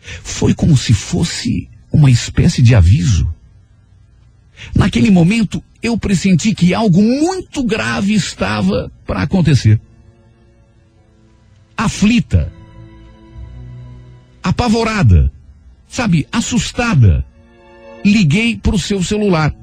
[0.00, 3.28] Foi como se fosse uma espécie de aviso.
[4.74, 9.78] Naquele momento, eu pressenti que algo muito grave estava para acontecer.
[11.76, 12.50] Aflita,
[14.42, 15.30] apavorada,
[15.86, 17.27] sabe, assustada
[18.04, 19.54] liguei para o seu celular.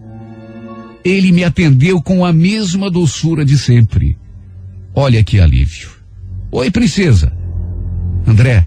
[1.03, 4.17] Ele me atendeu com a mesma doçura de sempre.
[4.93, 5.89] Olha que alívio.
[6.51, 7.31] Oi, princesa.
[8.25, 8.65] André,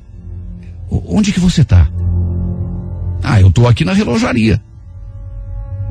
[0.90, 1.90] onde que você está?
[3.22, 4.62] Ah, eu estou aqui na relojaria.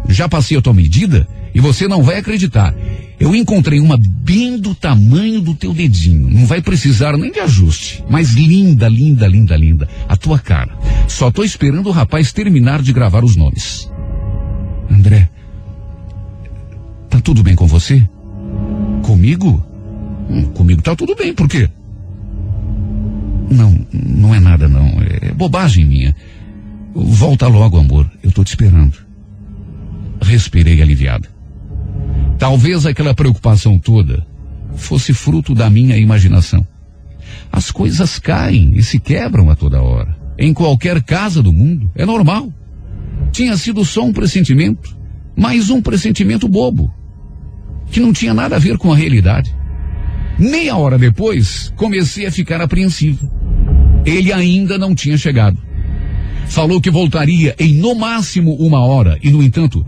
[0.08, 1.28] Já passei a tua medida
[1.58, 2.72] e você não vai acreditar.
[3.20, 6.30] Eu encontrei uma bem do tamanho do teu dedinho.
[6.30, 8.04] Não vai precisar nem de ajuste.
[8.08, 9.90] Mas linda, linda, linda, linda.
[10.08, 10.78] A tua cara.
[11.08, 13.92] Só tô esperando o rapaz terminar de gravar os nomes.
[14.88, 15.28] André,
[17.10, 18.08] tá tudo bem com você?
[19.02, 19.66] Comigo?
[20.30, 21.68] Hum, comigo tá tudo bem, por quê?
[23.50, 25.02] Não, não é nada não.
[25.02, 26.16] É bobagem minha.
[26.94, 28.08] Volta logo, amor.
[28.22, 28.96] Eu tô te esperando.
[30.22, 31.37] Respirei aliviado.
[32.38, 34.26] Talvez aquela preocupação toda
[34.76, 36.66] fosse fruto da minha imaginação.
[37.52, 40.16] As coisas caem e se quebram a toda hora.
[40.38, 41.90] Em qualquer casa do mundo.
[41.96, 42.54] É normal.
[43.32, 44.96] Tinha sido só um pressentimento.
[45.36, 46.94] Mais um pressentimento bobo.
[47.92, 49.56] Que não tinha nada a ver com a realidade.
[50.38, 53.32] Meia hora depois, comecei a ficar apreensivo.
[54.06, 55.58] Ele ainda não tinha chegado.
[56.48, 59.86] Falou que voltaria em no máximo uma hora e, no entanto,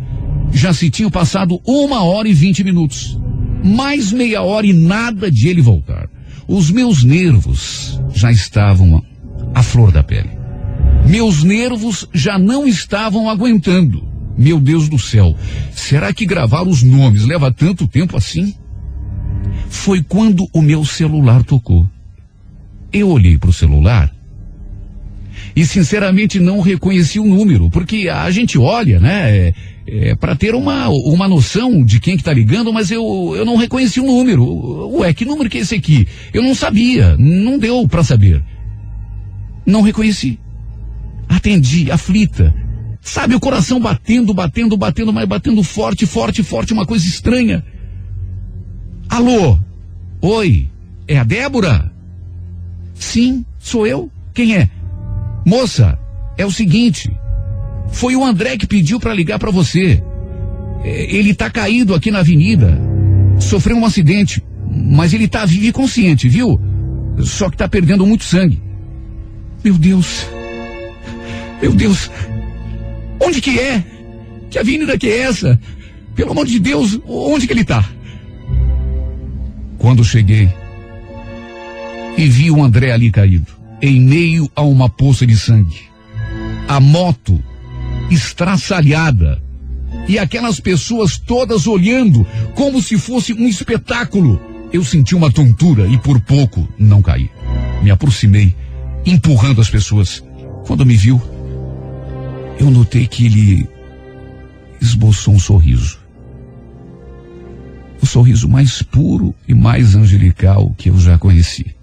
[0.51, 3.19] já se tinham passado uma hora e vinte minutos.
[3.63, 6.09] Mais meia hora e nada de ele voltar.
[6.47, 9.03] Os meus nervos já estavam
[9.53, 10.29] à flor da pele.
[11.05, 14.07] Meus nervos já não estavam aguentando.
[14.37, 15.35] Meu Deus do céu,
[15.73, 18.55] será que gravar os nomes leva tanto tempo assim?
[19.67, 21.85] Foi quando o meu celular tocou.
[22.91, 24.11] Eu olhei para o celular
[25.59, 29.53] e sinceramente não reconheci o número, porque a gente olha, né, é,
[29.85, 33.57] é, para ter uma, uma noção de quem que tá ligando, mas eu, eu não
[33.57, 34.89] reconheci o número.
[34.99, 36.07] Ué, que número que é esse aqui?
[36.33, 38.41] Eu não sabia, não deu para saber.
[39.65, 40.39] Não reconheci.
[41.27, 42.55] Atendi, aflita.
[43.01, 47.65] Sabe, o coração batendo, batendo, batendo, mas batendo forte, forte, forte, uma coisa estranha.
[49.09, 49.59] Alô?
[50.21, 50.69] Oi,
[51.05, 51.91] é a Débora?
[52.93, 54.09] Sim, sou eu.
[54.33, 54.69] Quem é?
[55.49, 55.97] Moça,
[56.37, 57.11] é o seguinte.
[57.87, 59.99] Foi o André que pediu para ligar para você.
[60.83, 62.79] É, ele tá caído aqui na avenida.
[63.39, 66.61] Sofreu um acidente, mas ele tá vivo e consciente, viu?
[67.21, 68.61] Só que tá perdendo muito sangue.
[69.63, 70.27] Meu Deus.
[71.59, 72.11] Meu Deus.
[73.19, 73.83] Onde que é?
[74.51, 75.59] Que avenida que é essa?
[76.13, 77.83] Pelo amor de Deus, onde que ele tá?
[79.79, 80.47] Quando cheguei
[82.15, 85.89] e vi o André ali caído, em meio a uma poça de sangue.
[86.67, 87.41] A moto
[88.09, 89.41] estraçalhada
[90.07, 94.41] e aquelas pessoas todas olhando como se fosse um espetáculo.
[94.71, 97.29] Eu senti uma tontura e por pouco não caí.
[97.81, 98.55] Me aproximei,
[99.05, 100.23] empurrando as pessoas.
[100.65, 101.21] Quando me viu,
[102.59, 103.67] eu notei que ele
[104.81, 105.99] esboçou um sorriso.
[108.01, 111.78] O sorriso mais puro e mais angelical que eu já conheci.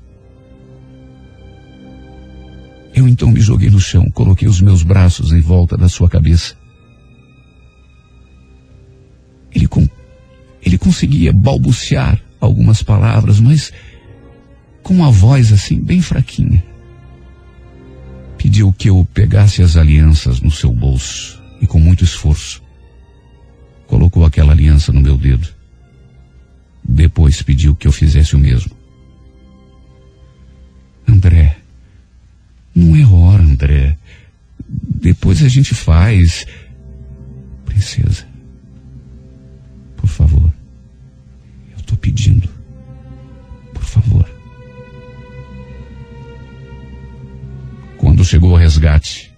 [2.96, 6.56] Eu então me joguei no chão, coloquei os meus braços em volta da sua cabeça.
[9.54, 9.86] Ele, com,
[10.62, 13.70] ele conseguia balbuciar algumas palavras, mas
[14.82, 16.64] com uma voz assim, bem fraquinha.
[18.38, 22.62] Pediu que eu pegasse as alianças no seu bolso e, com muito esforço,
[23.86, 25.46] colocou aquela aliança no meu dedo.
[26.82, 28.74] Depois pediu que eu fizesse o mesmo.
[31.06, 31.65] André,
[32.76, 33.96] não é hora, André.
[34.68, 36.46] Depois a gente faz.
[37.64, 38.26] Princesa,
[39.96, 40.52] por favor.
[41.72, 42.48] Eu estou pedindo.
[43.72, 44.28] Por favor.
[47.96, 49.32] Quando chegou o resgate,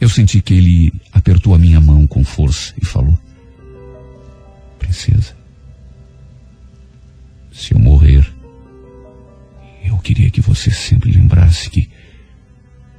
[0.00, 3.18] eu senti que ele apertou a minha mão com força e falou:
[4.78, 5.34] Princesa,
[7.50, 8.37] se eu morrer,
[9.88, 11.88] eu queria que você sempre lembrasse que,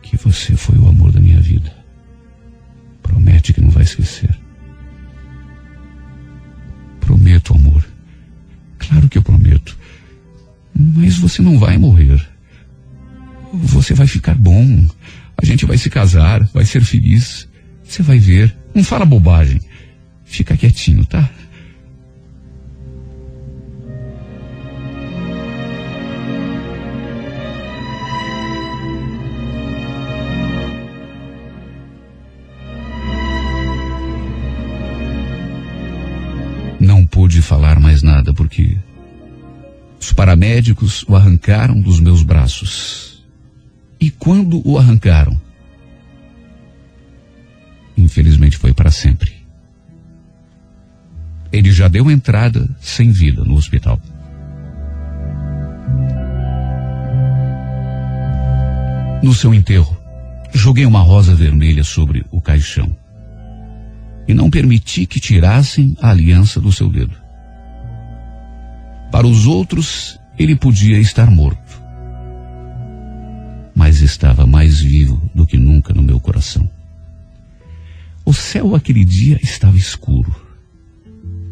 [0.01, 1.73] que você foi o amor da minha vida.
[3.01, 4.35] Promete que não vai esquecer.
[6.99, 7.83] Prometo, amor.
[8.77, 9.77] Claro que eu prometo.
[10.75, 12.21] Mas você não vai morrer.
[13.53, 14.87] Você vai ficar bom.
[15.41, 17.47] A gente vai se casar, vai ser feliz.
[17.83, 18.55] Você vai ver.
[18.73, 19.59] Não fala bobagem.
[20.23, 21.29] Fica quietinho, tá?
[40.59, 43.23] Os paramédicos o arrancaram dos meus braços.
[43.99, 45.39] E quando o arrancaram,
[47.97, 49.31] infelizmente foi para sempre.
[51.51, 53.99] Ele já deu entrada sem vida no hospital.
[59.23, 59.97] No seu enterro,
[60.53, 62.95] joguei uma rosa vermelha sobre o caixão
[64.27, 67.15] e não permiti que tirassem a aliança do seu dedo.
[69.11, 71.83] Para os outros, ele podia estar morto,
[73.75, 76.67] mas estava mais vivo do que nunca no meu coração.
[78.25, 80.33] O céu aquele dia estava escuro.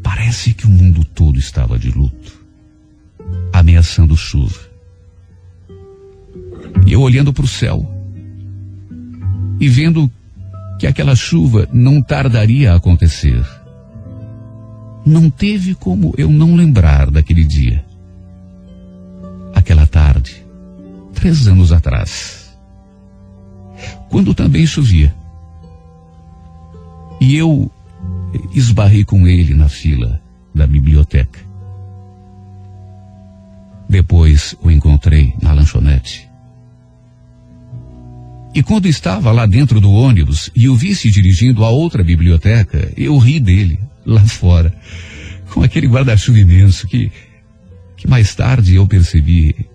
[0.02, 2.40] Parece que o mundo todo estava de luto,
[3.52, 4.60] ameaçando chuva.
[6.86, 7.86] E eu olhando para o céu
[9.60, 10.10] e vendo
[10.80, 13.44] que aquela chuva não tardaria a acontecer.
[15.06, 17.87] Não teve como eu não lembrar daquele dia.
[19.68, 20.46] Aquela tarde,
[21.14, 22.58] três anos atrás.
[24.08, 25.14] Quando também chovia.
[27.20, 27.70] E eu
[28.54, 30.22] esbarrei com ele na fila
[30.56, 31.42] da biblioteca.
[33.90, 36.30] Depois o encontrei na lanchonete.
[38.56, 42.90] E quando estava lá dentro do ônibus e o vi se dirigindo a outra biblioteca,
[42.96, 44.74] eu ri dele, lá fora,
[45.54, 47.12] com aquele guarda-chuva imenso que,
[47.98, 49.68] que mais tarde eu percebi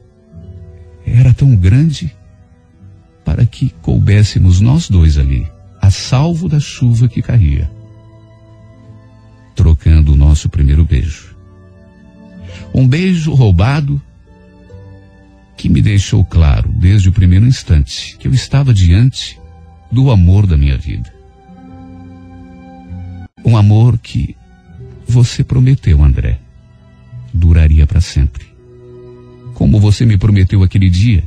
[1.04, 2.14] era tão grande
[3.24, 5.46] para que coubéssemos nós dois ali,
[5.80, 7.70] a salvo da chuva que caía,
[9.54, 11.36] trocando o nosso primeiro beijo.
[12.72, 14.00] Um beijo roubado
[15.56, 19.38] que me deixou claro desde o primeiro instante que eu estava diante
[19.90, 21.12] do amor da minha vida.
[23.44, 24.36] Um amor que
[25.06, 26.38] você prometeu, André,
[27.32, 28.44] duraria para sempre.
[29.54, 31.24] Como você me prometeu aquele dia,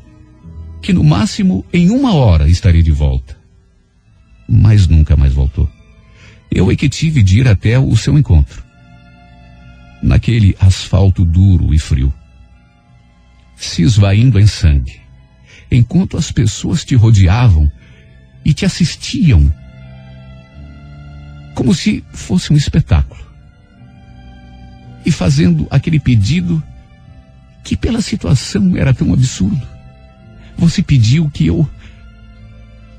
[0.81, 3.37] que no máximo em uma hora estaria de volta.
[4.47, 5.69] Mas nunca mais voltou.
[6.51, 8.63] Eu é que tive de ir até o seu encontro.
[10.01, 12.13] Naquele asfalto duro e frio.
[13.55, 15.01] Se esvaindo em sangue.
[15.71, 17.71] Enquanto as pessoas te rodeavam
[18.45, 19.51] e te assistiam.
[21.55, 23.24] Como se fosse um espetáculo.
[25.05, 26.61] E fazendo aquele pedido
[27.63, 29.61] que pela situação era tão absurdo.
[30.57, 31.69] Você pediu que eu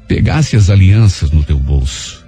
[0.06, 2.24] pegasse as alianças no teu bolso,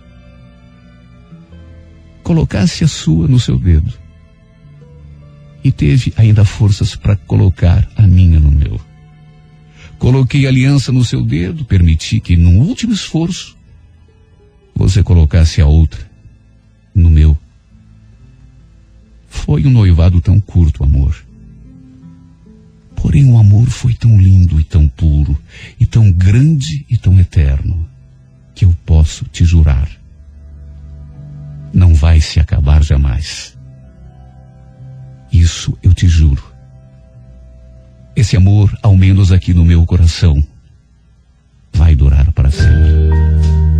[2.22, 3.92] colocasse a sua no seu dedo
[5.62, 8.80] e teve ainda forças para colocar a minha no meu.
[9.98, 13.56] Coloquei a aliança no seu dedo, permiti que, num último esforço,
[14.74, 16.00] você colocasse a outra
[16.94, 17.36] no meu.
[19.28, 21.14] Foi um noivado tão curto, amor.
[22.96, 25.38] Porém, o amor foi tão lindo e tão puro,
[25.78, 27.88] e tão grande e tão eterno,
[28.54, 29.88] que eu posso te jurar.
[31.72, 33.56] Não vai se acabar jamais.
[35.30, 36.42] Isso eu te juro.
[38.16, 40.44] Esse amor, ao menos aqui no meu coração,
[41.72, 43.77] vai durar para sempre.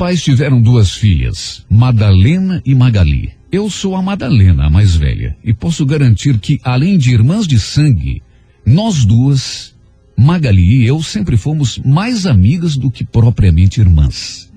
[0.00, 3.34] Pais tiveram duas filhas, Madalena e Magali.
[3.52, 7.60] Eu sou a Madalena, a mais velha, e posso garantir que, além de irmãs de
[7.60, 8.22] sangue,
[8.64, 9.76] nós duas,
[10.16, 14.50] Magali e eu, sempre fomos mais amigas do que propriamente irmãs.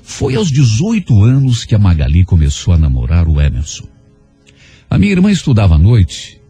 [0.00, 3.88] Foi aos 18 anos que a Magali começou a namorar o Emerson.
[4.88, 6.40] A minha irmã estudava à noite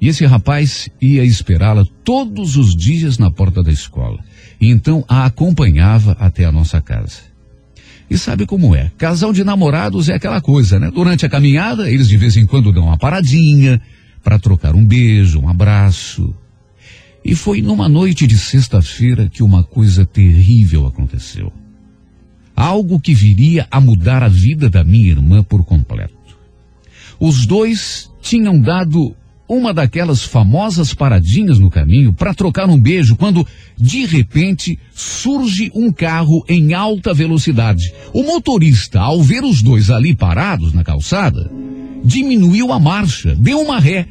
[0.00, 4.18] e esse rapaz ia esperá-la todos os dias na porta da escola.
[4.60, 7.25] E então a acompanhava até a nossa casa.
[8.08, 8.92] E sabe como é?
[8.96, 10.90] Casal de namorados é aquela coisa, né?
[10.92, 13.80] Durante a caminhada, eles de vez em quando dão uma paradinha
[14.22, 16.34] para trocar um beijo, um abraço.
[17.24, 21.52] E foi numa noite de sexta-feira que uma coisa terrível aconteceu.
[22.54, 26.14] Algo que viria a mudar a vida da minha irmã por completo.
[27.18, 29.14] Os dois tinham dado
[29.48, 35.92] uma daquelas famosas paradinhas no caminho para trocar um beijo quando, de repente, surge um
[35.92, 37.92] carro em alta velocidade.
[38.12, 41.50] O motorista, ao ver os dois ali parados na calçada,
[42.04, 44.06] diminuiu a marcha, deu uma ré.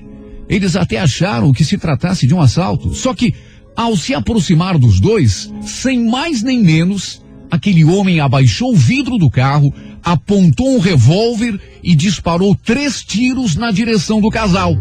[0.47, 2.93] Eles até acharam que se tratasse de um assalto.
[2.93, 3.33] Só que,
[3.75, 9.29] ao se aproximar dos dois, sem mais nem menos, aquele homem abaixou o vidro do
[9.29, 9.73] carro,
[10.03, 14.75] apontou um revólver e disparou três tiros na direção do casal.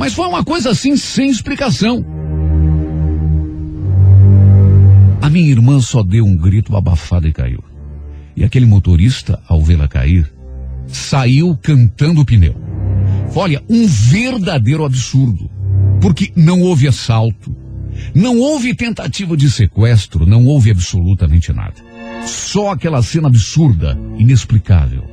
[0.00, 2.02] Mas foi uma coisa assim sem explicação.
[5.20, 7.62] A minha irmã só deu um grito abafado e caiu.
[8.34, 10.32] E aquele motorista, ao vê-la cair,
[10.86, 12.56] saiu cantando o pneu.
[13.36, 15.50] Olha, um verdadeiro absurdo.
[16.00, 17.54] Porque não houve assalto,
[18.14, 21.74] não houve tentativa de sequestro, não houve absolutamente nada.
[22.24, 25.04] Só aquela cena absurda, inexplicável.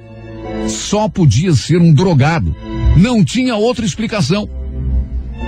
[0.69, 2.55] Só podia ser um drogado.
[2.95, 4.49] Não tinha outra explicação.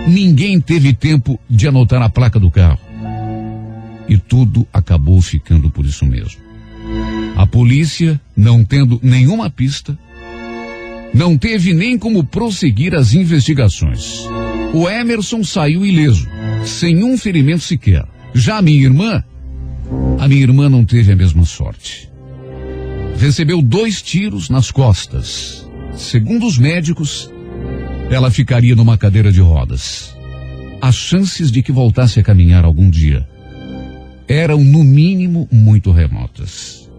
[0.08, 2.80] Ninguém teve tempo de anotar a placa do carro.
[4.08, 6.42] E tudo acabou ficando por isso mesmo.
[7.36, 9.98] A polícia, não tendo nenhuma pista,
[11.14, 14.26] não teve nem como prosseguir as investigações.
[14.74, 16.28] O Emerson saiu ileso,
[16.66, 18.06] sem um ferimento sequer.
[18.34, 19.24] Já a minha irmã,
[20.20, 22.10] a minha irmã não teve a mesma sorte.
[23.18, 25.68] Recebeu dois tiros nas costas.
[25.96, 27.32] Segundo os médicos,
[28.10, 30.16] ela ficaria numa cadeira de rodas.
[30.82, 33.28] As chances de que voltasse a caminhar algum dia
[34.28, 36.90] eram, no mínimo, muito remotas.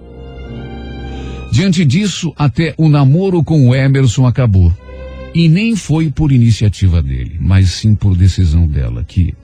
[1.52, 4.72] Diante disso, até o namoro com o Emerson acabou.
[5.34, 9.34] E nem foi por iniciativa dele, mas sim por decisão dela, que,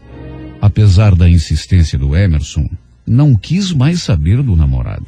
[0.60, 2.68] apesar da insistência do Emerson,
[3.06, 5.06] não quis mais saber do namorado.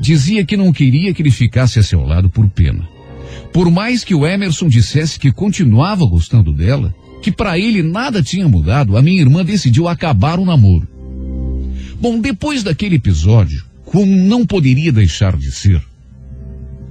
[0.00, 2.88] Dizia que não queria que ele ficasse a seu lado por pena.
[3.52, 8.48] Por mais que o Emerson dissesse que continuava gostando dela, que para ele nada tinha
[8.48, 10.88] mudado, a minha irmã decidiu acabar o namoro.
[12.00, 15.82] Bom, depois daquele episódio, como não poderia deixar de ser,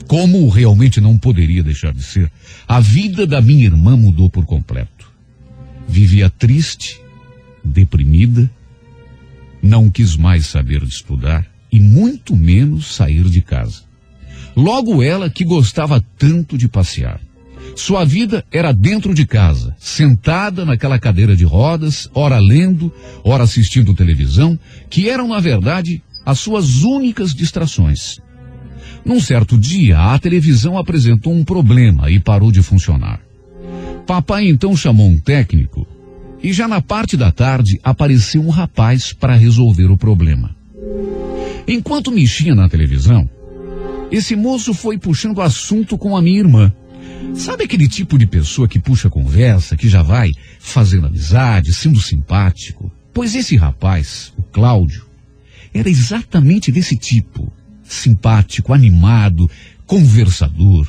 [0.07, 2.31] como realmente não poderia deixar de ser,
[2.67, 5.11] a vida da minha irmã mudou por completo.
[5.87, 7.01] Vivia triste,
[7.63, 8.49] deprimida,
[9.61, 13.83] não quis mais saber de estudar e muito menos sair de casa.
[14.55, 17.19] Logo ela que gostava tanto de passear.
[17.75, 22.91] Sua vida era dentro de casa, sentada naquela cadeira de rodas, ora lendo,
[23.23, 28.19] ora assistindo televisão, que eram, na verdade, as suas únicas distrações.
[29.05, 33.21] Num certo dia, a televisão apresentou um problema e parou de funcionar.
[34.05, 35.87] Papai então chamou um técnico
[36.43, 40.55] e já na parte da tarde apareceu um rapaz para resolver o problema.
[41.67, 43.29] Enquanto mexia na televisão,
[44.11, 46.71] esse moço foi puxando assunto com a minha irmã.
[47.33, 52.91] Sabe aquele tipo de pessoa que puxa conversa, que já vai fazendo amizade, sendo simpático?
[53.13, 55.05] Pois esse rapaz, o Cláudio,
[55.73, 57.51] era exatamente desse tipo.
[57.83, 59.49] Simpático, animado,
[59.85, 60.87] conversador.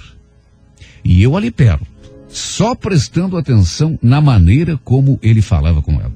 [1.04, 1.86] E eu ali perto,
[2.28, 6.14] só prestando atenção na maneira como ele falava com ela.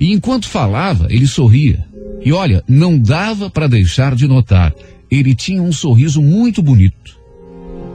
[0.00, 1.86] E enquanto falava, ele sorria.
[2.24, 4.74] E olha, não dava para deixar de notar
[5.18, 7.20] ele tinha um sorriso muito bonito.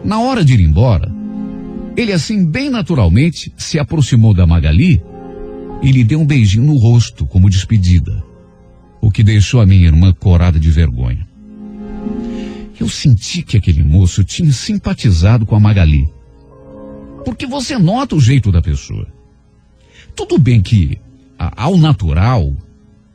[0.03, 1.11] Na hora de ir embora,
[1.95, 5.01] ele assim bem naturalmente se aproximou da Magali
[5.81, 8.23] e lhe deu um beijinho no rosto como despedida,
[9.01, 11.27] o que deixou a minha irmã corada de vergonha.
[12.79, 16.07] Eu senti que aquele moço tinha simpatizado com a Magali.
[17.25, 19.07] Porque você nota o jeito da pessoa.
[20.15, 20.99] Tudo bem que,
[21.37, 22.55] ao natural,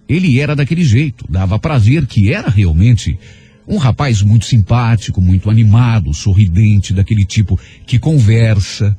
[0.09, 3.17] ele era daquele jeito, dava para ver que era realmente
[3.67, 8.97] um rapaz muito simpático, muito animado, sorridente, daquele tipo que conversa.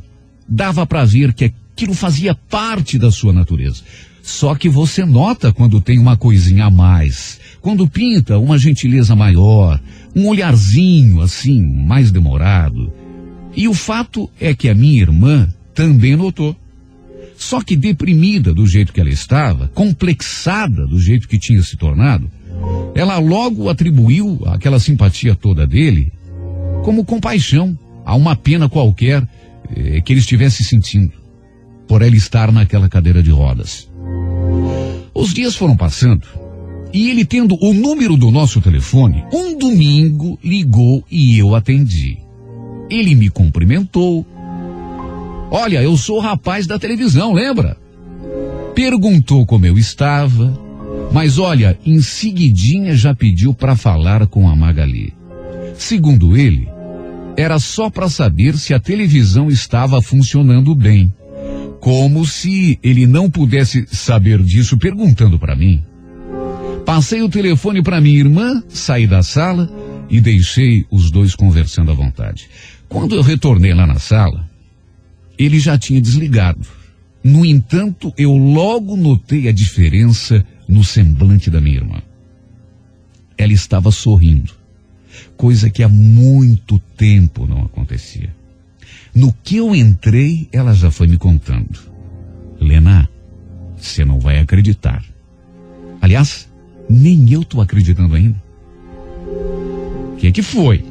[0.48, 3.82] dava para ver que aquilo fazia parte da sua natureza.
[4.22, 9.82] Só que você nota quando tem uma coisinha a mais, quando pinta uma gentileza maior,
[10.16, 12.92] um olharzinho assim, mais demorado.
[13.56, 16.56] E o fato é que a minha irmã também notou.
[17.38, 22.30] Só que deprimida do jeito que ela estava, complexada do jeito que tinha se tornado,
[22.96, 26.12] ela logo atribuiu aquela simpatia toda dele
[26.84, 29.28] como compaixão a uma pena qualquer
[29.76, 31.14] eh, que ele estivesse sentindo
[31.88, 33.90] por ela estar naquela cadeira de rodas.
[35.14, 36.28] Os dias foram passando
[36.94, 42.20] e ele tendo o número do nosso telefone, um domingo ligou e eu atendi.
[42.90, 44.26] Ele me cumprimentou.
[45.50, 47.78] Olha, eu sou o rapaz da televisão, lembra?
[48.76, 50.60] Perguntou como eu estava,
[51.14, 55.14] mas olha, em seguidinha já pediu para falar com a Magali.
[55.78, 56.68] Segundo ele,
[57.38, 61.14] era só para saber se a televisão estava funcionando bem.
[61.80, 65.84] Como se ele não pudesse saber disso perguntando para mim.
[66.84, 69.70] Passei o telefone para minha irmã, saí da sala
[70.10, 72.50] e deixei os dois conversando à vontade.
[72.90, 74.50] Quando eu retornei lá na sala,
[75.38, 76.66] ele já tinha desligado.
[77.24, 82.02] No entanto, eu logo notei a diferença no semblante da minha irmã.
[83.38, 84.52] Ela estava sorrindo,
[85.38, 88.34] coisa que há muito tempo não acontecia.
[89.14, 91.80] No que eu entrei, ela já foi me contando.
[92.60, 93.08] Lena,
[93.78, 95.04] você não vai acreditar.
[96.02, 96.50] Aliás,
[96.90, 98.42] nem eu tô acreditando ainda.
[100.14, 100.84] O que, que foi?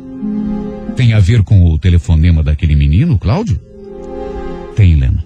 [0.94, 3.60] Tem a ver com o telefonema daquele menino, Cláudio?
[4.76, 5.24] Tem, Lena.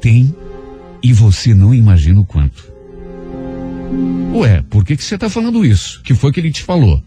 [0.00, 0.34] Tem.
[1.02, 2.71] E você não imagina o quanto.
[4.34, 6.02] Ué, por que, que você está falando isso?
[6.02, 7.02] que foi que ele te falou?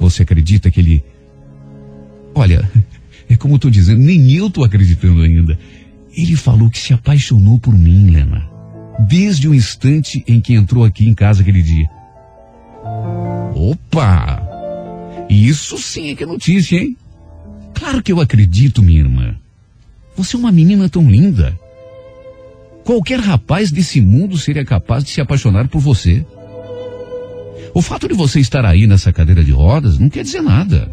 [0.00, 1.04] Você acredita que ele.
[2.34, 2.68] Olha,
[3.28, 5.58] é como eu tô dizendo, nem eu tô acreditando ainda.
[6.16, 8.54] Ele falou que se apaixonou por mim, Lena
[8.98, 11.88] desde o instante em que entrou aqui em casa aquele dia.
[13.54, 14.42] Opa!
[15.28, 16.96] Isso sim é que é notícia, hein?
[17.74, 19.34] Claro que eu acredito, minha irmã.
[20.16, 21.58] Você é uma menina tão linda.
[22.84, 26.24] Qualquer rapaz desse mundo seria capaz de se apaixonar por você.
[27.72, 30.90] O fato de você estar aí nessa cadeira de rodas não quer dizer nada.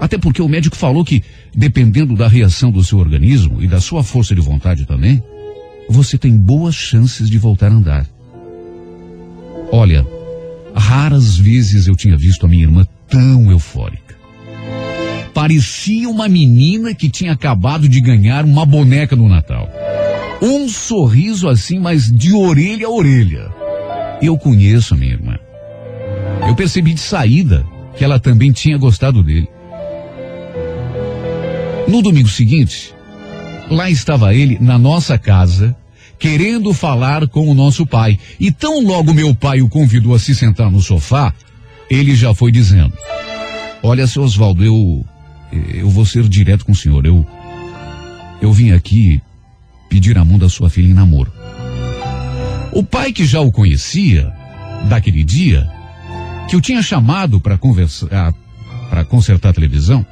[0.00, 1.22] Até porque o médico falou que,
[1.54, 5.22] dependendo da reação do seu organismo e da sua força de vontade também,
[5.88, 8.06] você tem boas chances de voltar a andar.
[9.70, 10.06] Olha,
[10.74, 14.16] raras vezes eu tinha visto a minha irmã tão eufórica.
[15.32, 19.68] Parecia uma menina que tinha acabado de ganhar uma boneca no Natal.
[20.40, 23.50] Um sorriso assim, mas de orelha a orelha.
[24.20, 25.38] Eu conheço a minha irmã.
[26.46, 27.66] Eu percebi de saída
[27.96, 29.48] que ela também tinha gostado dele.
[31.88, 32.94] No domingo seguinte,
[33.70, 35.76] Lá estava ele na nossa casa,
[36.18, 38.18] querendo falar com o nosso pai.
[38.38, 41.34] E tão logo meu pai o convidou a se sentar no sofá,
[41.90, 42.92] ele já foi dizendo:
[43.82, 45.04] Olha, seu Oswaldo, eu,
[45.74, 47.04] eu vou ser direto com o senhor.
[47.04, 47.26] Eu,
[48.40, 49.20] eu vim aqui
[49.96, 51.32] pedir a mão da sua filha em namoro.
[52.70, 54.30] O pai que já o conhecia,
[54.90, 55.66] daquele dia,
[56.50, 58.34] que eu tinha chamado para conversar,
[58.90, 60.04] para consertar a televisão,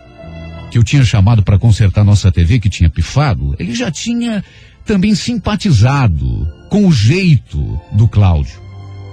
[0.71, 4.43] que eu tinha chamado para consertar nossa TV que tinha pifado, ele já tinha
[4.87, 8.59] também simpatizado com o jeito do Cláudio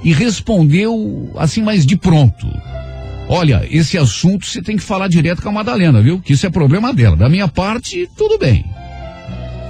[0.05, 2.47] e respondeu assim mais de pronto.
[3.27, 6.21] Olha, esse assunto você tem que falar direto com a Madalena, viu?
[6.21, 7.17] Que isso é problema dela.
[7.17, 8.63] Da minha parte, tudo bem.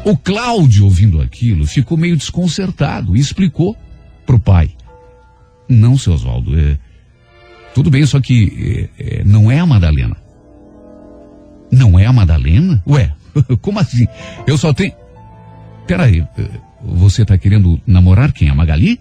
[0.04, 3.78] O Cláudio, ouvindo aquilo, ficou meio desconcertado e explicou
[4.26, 4.72] pro pai.
[5.70, 6.78] Não, seu Oswaldo, é,
[7.74, 10.18] tudo bem, só que é, é, não é a Madalena.
[11.72, 12.84] Não é a Madalena?
[12.88, 13.14] Ué,
[13.62, 14.08] como assim?
[14.47, 14.93] Eu só tenho.
[15.88, 16.26] Peraí,
[16.84, 18.49] você tá querendo namorar quem?
[18.49, 18.99] A Magali?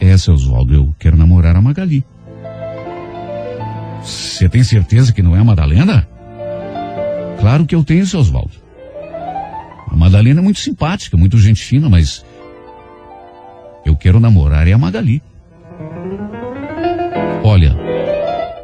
[0.00, 2.04] É, seu Oswaldo, eu quero namorar a Magali.
[4.02, 6.06] Você tem certeza que não é a Madalena?
[7.40, 8.65] Claro que eu tenho, seu Oswaldo.
[9.88, 12.24] A Madalena é muito simpática, muito gente fina, mas
[13.84, 15.22] eu quero namorar é a Magali.
[17.42, 17.76] Olha,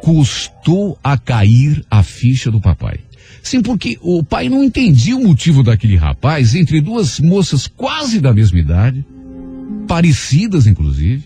[0.01, 2.99] custou a cair a ficha do papai.
[3.41, 8.33] Sim, porque o pai não entendia o motivo daquele rapaz entre duas moças quase da
[8.33, 9.05] mesma idade,
[9.87, 11.23] parecidas inclusive,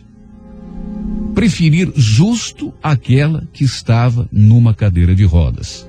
[1.34, 5.88] preferir justo aquela que estava numa cadeira de rodas.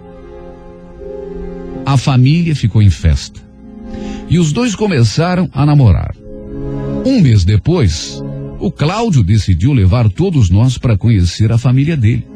[1.85, 3.48] A família ficou em festa.
[4.31, 6.15] E os dois começaram a namorar.
[7.05, 8.23] Um mês depois,
[8.61, 12.27] o Cláudio decidiu levar todos nós para conhecer a família dele.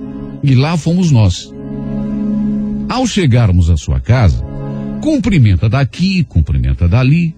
[0.43, 1.53] E lá fomos nós.
[2.89, 4.45] Ao chegarmos à sua casa,
[5.01, 7.35] cumprimenta daqui, cumprimenta dali.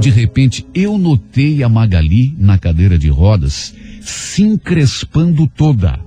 [0.00, 5.98] De repente, eu notei a Magali na cadeira de rodas se encrespando toda.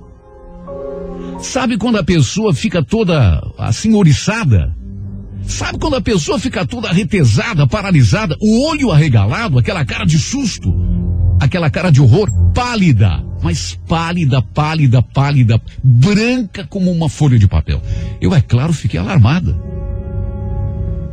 [1.40, 4.73] Sabe quando a pessoa fica toda assim oriçada?
[5.46, 10.74] Sabe quando a pessoa fica toda retesada, paralisada, o olho arregalado, aquela cara de susto,
[11.38, 17.80] aquela cara de horror, pálida, mas pálida, pálida, pálida, branca como uma folha de papel.
[18.20, 19.54] Eu, é claro, fiquei alarmada.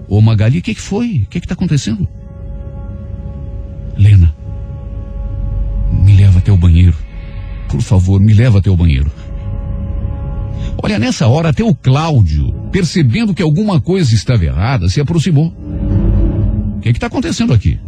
[0.07, 1.23] Ô Magali, o que, que foi?
[1.23, 2.07] O que está acontecendo?
[3.97, 4.33] Lena,
[5.91, 6.95] me leva até o banheiro.
[7.67, 9.11] Por favor, me leva até o banheiro.
[10.81, 15.53] Olha, nessa hora até o Cláudio, percebendo que alguma coisa estava errada, se aproximou.
[16.77, 17.79] O que está acontecendo aqui?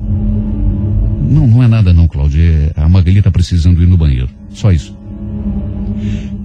[1.28, 2.42] Não, não é nada não, Cláudio.
[2.42, 4.30] É, a Magali está precisando ir no banheiro.
[4.52, 4.96] Só isso.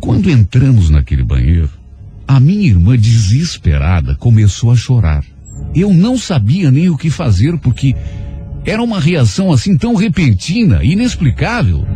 [0.00, 1.68] Quando entramos naquele banheiro,
[2.26, 5.24] a minha irmã desesperada começou a chorar.
[5.74, 7.94] Eu não sabia nem o que fazer porque
[8.64, 11.86] era uma reação assim tão repentina, inexplicável.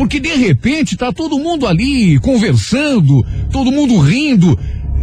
[0.00, 3.22] Porque de repente tá todo mundo ali conversando,
[3.52, 4.58] todo mundo rindo.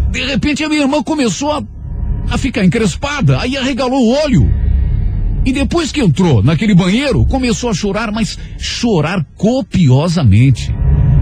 [0.10, 1.64] De repente a minha irmã começou a,
[2.32, 4.52] a ficar encrespada, aí arregalou o olho.
[5.46, 10.74] E depois que entrou naquele banheiro, começou a chorar, mas chorar copiosamente.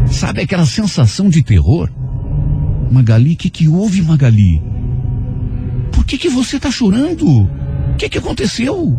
[0.05, 1.91] Sabe aquela sensação de terror?
[2.89, 4.63] Magali, o que, que houve, Magali?
[5.91, 7.27] Por que, que você está chorando?
[7.27, 8.97] O que, que aconteceu?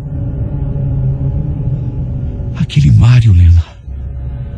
[2.55, 3.66] Aquele Mário, Lena.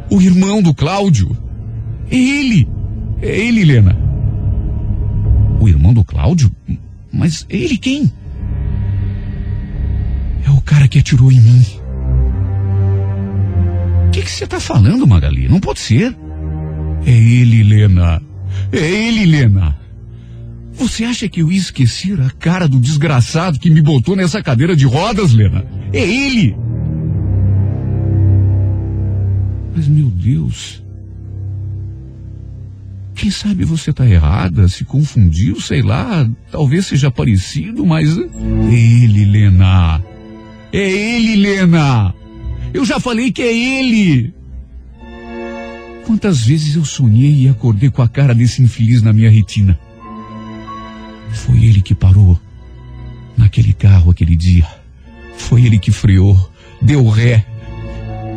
[0.10, 1.36] O irmão do Cláudio.
[2.10, 2.68] É ele.
[3.22, 3.98] É ele, Lena.
[5.60, 6.52] O irmão do Cláudio?
[7.12, 8.12] Mas ele quem?
[10.46, 11.66] É o cara que atirou em mim.
[14.08, 15.48] O que você está falando, Magali?
[15.48, 16.16] Não pode ser.
[17.06, 18.22] É ele, Lena.
[18.72, 19.78] É ele, Lena.
[20.74, 24.76] Você acha que eu ia esquecer a cara do desgraçado que me botou nessa cadeira
[24.76, 25.66] de rodas, Lena?
[25.92, 26.56] É ele!
[29.76, 30.84] Mas, meu Deus.
[33.16, 38.18] Quem sabe você está errada, se confundiu, sei lá, talvez seja parecido, mas.
[38.18, 40.02] É ele, Lena.
[40.72, 42.14] É ele, Lena.
[42.74, 44.34] Eu já falei que é ele.
[46.06, 49.78] Quantas vezes eu sonhei e acordei com a cara desse infeliz na minha retina?
[51.34, 52.40] Foi ele que parou
[53.38, 54.66] naquele carro aquele dia.
[55.38, 56.38] Foi ele que freou,
[56.82, 57.46] deu ré,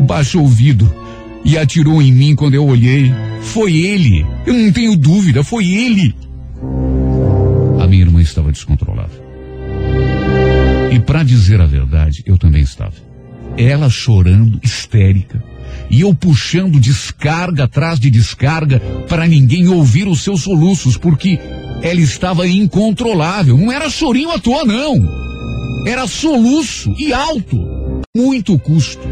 [0.00, 1.01] baixou o vidro
[1.44, 3.12] e atirou em mim quando eu olhei.
[3.40, 4.24] Foi ele.
[4.46, 6.14] Eu não tenho dúvida, foi ele.
[7.80, 9.22] A minha irmã estava descontrolada.
[10.92, 12.94] E para dizer a verdade, eu também estava.
[13.56, 15.42] Ela chorando, histérica,
[15.90, 21.38] e eu puxando descarga atrás de descarga para ninguém ouvir os seus soluços, porque
[21.82, 23.58] ela estava incontrolável.
[23.58, 25.22] Não era chorinho à toa, não.
[25.86, 27.58] Era soluço e alto.
[28.16, 29.02] Muito custo.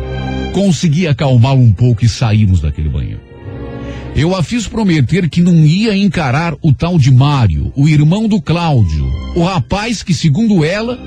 [0.53, 3.21] Consegui acalmá-lo um pouco e saímos daquele banheiro.
[4.15, 8.41] Eu a fiz prometer que não ia encarar o tal de Mário, o irmão do
[8.41, 10.99] Cláudio, o rapaz que, segundo ela,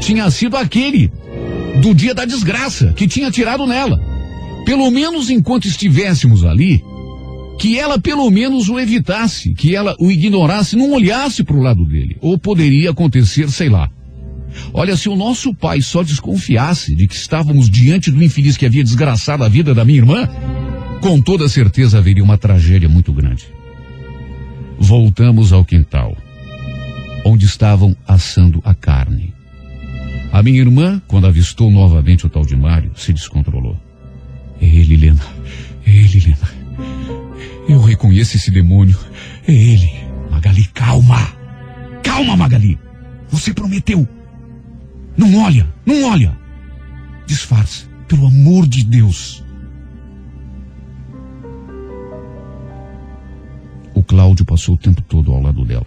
[0.00, 1.10] tinha sido aquele
[1.80, 4.00] do dia da desgraça que tinha tirado nela.
[4.66, 6.82] Pelo menos enquanto estivéssemos ali,
[7.58, 11.84] que ela pelo menos o evitasse, que ela o ignorasse, não olhasse para o lado
[11.84, 12.16] dele.
[12.20, 13.90] Ou poderia acontecer, sei lá,
[14.72, 18.84] Olha, se o nosso pai só desconfiasse de que estávamos diante do infeliz que havia
[18.84, 20.28] desgraçado a vida da minha irmã,
[21.00, 23.46] com toda certeza haveria uma tragédia muito grande.
[24.78, 26.16] Voltamos ao quintal,
[27.24, 29.34] onde estavam assando a carne.
[30.32, 33.76] A minha irmã, quando avistou novamente o tal de Mário, se descontrolou.
[34.60, 35.24] É ele, Lena.
[35.86, 36.60] É ele, Lena.
[37.68, 38.98] Eu reconheço esse demônio.
[39.46, 39.90] É ele.
[40.30, 41.32] Magali, calma.
[42.02, 42.78] Calma, Magali.
[43.30, 44.08] Você prometeu.
[45.20, 46.34] Não olha, não olha.
[47.26, 49.44] Disfarce, pelo amor de Deus.
[53.94, 55.84] O Cláudio passou o tempo todo ao lado dela.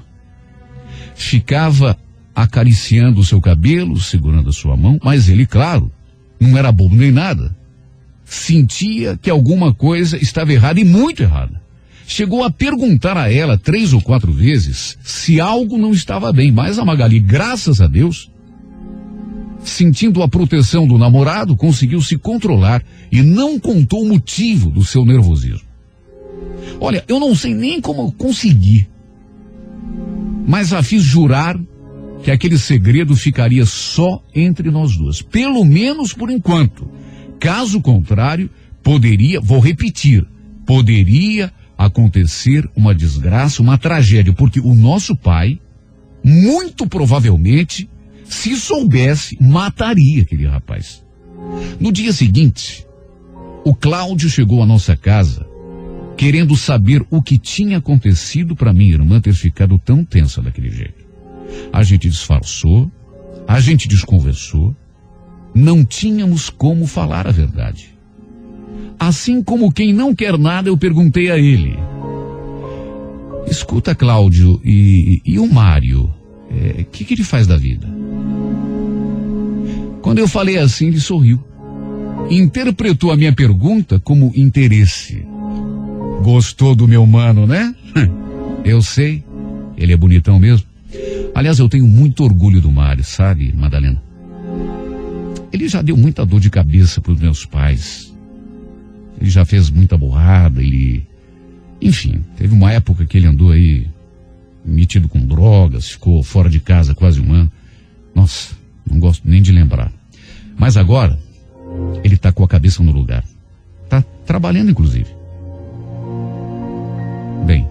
[1.15, 1.97] Ficava
[2.35, 5.91] acariciando o seu cabelo, segurando a sua mão, mas ele, claro,
[6.39, 7.57] não era bobo nem nada.
[8.23, 11.59] Sentia que alguma coisa estava errada e muito errada.
[12.05, 16.77] Chegou a perguntar a ela três ou quatro vezes se algo não estava bem, mas
[16.77, 18.29] a Magali, graças a Deus,
[19.63, 25.05] sentindo a proteção do namorado, conseguiu se controlar e não contou o motivo do seu
[25.05, 25.67] nervosismo.
[26.79, 28.87] Olha, eu não sei nem como consegui,
[30.45, 31.59] mas a fiz jurar
[32.23, 36.89] que aquele segredo ficaria só entre nós duas, pelo menos por enquanto.
[37.39, 38.49] Caso contrário,
[38.81, 40.25] poderia, vou repetir,
[40.65, 45.59] poderia acontecer uma desgraça, uma tragédia, porque o nosso pai,
[46.23, 47.89] muito provavelmente,
[48.25, 51.03] se soubesse, mataria aquele rapaz.
[51.79, 52.85] No dia seguinte,
[53.65, 55.45] o Cláudio chegou à nossa casa
[56.15, 61.03] querendo saber o que tinha acontecido para minha irmã ter ficado tão tensa daquele jeito.
[61.71, 62.89] A gente disfarçou,
[63.47, 64.75] a gente desconversou,
[65.53, 67.93] não tínhamos como falar a verdade.
[68.97, 71.77] Assim como quem não quer nada, eu perguntei a ele:
[73.47, 76.05] Escuta, Cláudio, e, e o Mário?
[76.05, 77.87] O é, que, que ele faz da vida?
[80.03, 81.41] Quando eu falei assim, ele sorriu.
[82.29, 85.25] Interpretou a minha pergunta como interesse.
[86.21, 87.73] Gostou do meu mano, né?
[88.63, 89.23] Eu sei.
[89.77, 90.67] Ele é bonitão mesmo.
[91.35, 94.01] Aliás, eu tenho muito orgulho do Mário, sabe, Madalena?
[95.51, 98.13] Ele já deu muita dor de cabeça para os meus pais.
[99.19, 101.03] Ele já fez muita borrada, ele.
[101.81, 103.87] Enfim, teve uma época que ele andou aí
[104.63, 107.51] metido com drogas, ficou fora de casa quase um ano.
[108.15, 108.55] Nossa,
[108.89, 109.91] não gosto nem de lembrar.
[110.57, 111.19] Mas agora,
[112.03, 113.23] ele está com a cabeça no lugar.
[113.83, 115.07] Está trabalhando, inclusive.
[117.45, 117.67] Bem,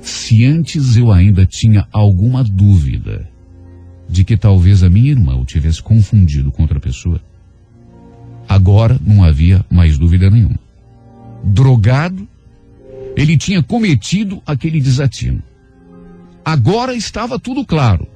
[0.00, 3.28] se antes eu ainda tinha alguma dúvida
[4.08, 7.20] de que talvez a minha irmã o tivesse confundido com outra pessoa,
[8.48, 10.58] agora não havia mais dúvida nenhuma.
[11.42, 12.26] Drogado,
[13.16, 15.42] ele tinha cometido aquele desatino.
[16.44, 18.06] Agora estava tudo claro.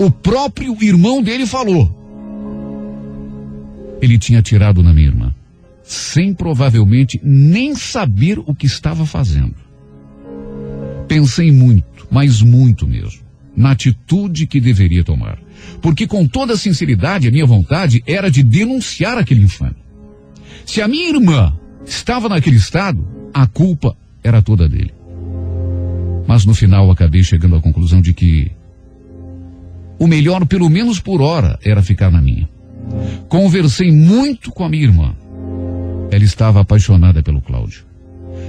[0.00, 1.94] O próprio irmão dele falou.
[4.00, 5.34] Ele tinha atirado na minha irmã
[5.84, 9.56] sem provavelmente nem saber o que estava fazendo.
[11.08, 13.22] Pensei muito, mas muito mesmo,
[13.56, 15.36] na atitude que deveria tomar.
[15.82, 19.76] Porque com toda sinceridade, a minha vontade era de denunciar aquele infame.
[20.64, 21.52] Se a minha irmã
[21.84, 24.94] estava naquele estado, a culpa era toda dele.
[26.26, 28.52] Mas no final acabei chegando à conclusão de que
[30.00, 32.48] o melhor, pelo menos por hora, era ficar na minha.
[33.28, 35.14] Conversei muito com a minha irmã.
[36.10, 37.84] Ela estava apaixonada pelo Cláudio.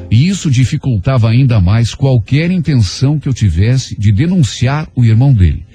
[0.10, 5.66] E isso dificultava ainda mais qualquer intenção que eu tivesse de denunciar o irmão dele.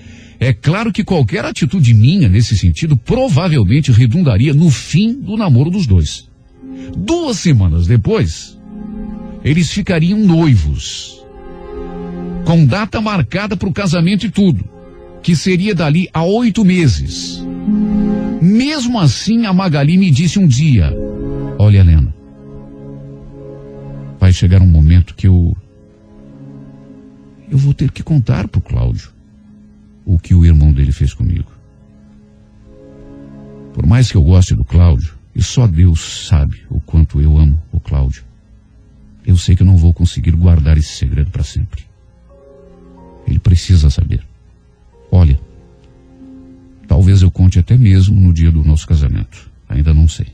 [0.41, 5.87] É claro que qualquer atitude minha nesse sentido provavelmente redundaria no fim do namoro dos
[5.87, 6.27] dois.
[6.97, 8.59] Duas semanas depois,
[9.45, 11.22] eles ficariam noivos.
[12.47, 14.76] Com data marcada para o casamento e tudo,
[15.27, 17.43] que seria dali a oito meses.
[18.41, 20.97] Mesmo assim, a Magali me disse um dia:
[21.59, 22.14] Olha, Helena,
[24.20, 25.57] vai chegar um momento que eu.
[27.51, 29.11] Eu vou ter que contar pro Cláudio
[30.05, 31.51] o que o irmão dele fez comigo.
[33.74, 37.61] Por mais que eu goste do Cláudio, e só Deus sabe o quanto eu amo
[37.72, 38.22] o Cláudio,
[39.27, 41.85] eu sei que eu não vou conseguir guardar esse segredo para sempre.
[43.27, 44.24] Ele precisa saber.
[45.11, 45.38] Olha,
[46.86, 49.50] talvez eu conte até mesmo no dia do nosso casamento.
[49.68, 50.28] Ainda não sei.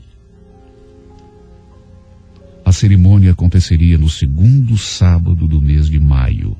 [2.65, 6.55] A cerimônia aconteceria no segundo sábado do mês de maio.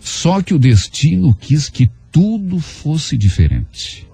[0.00, 4.06] Só que o destino quis que tudo fosse diferente.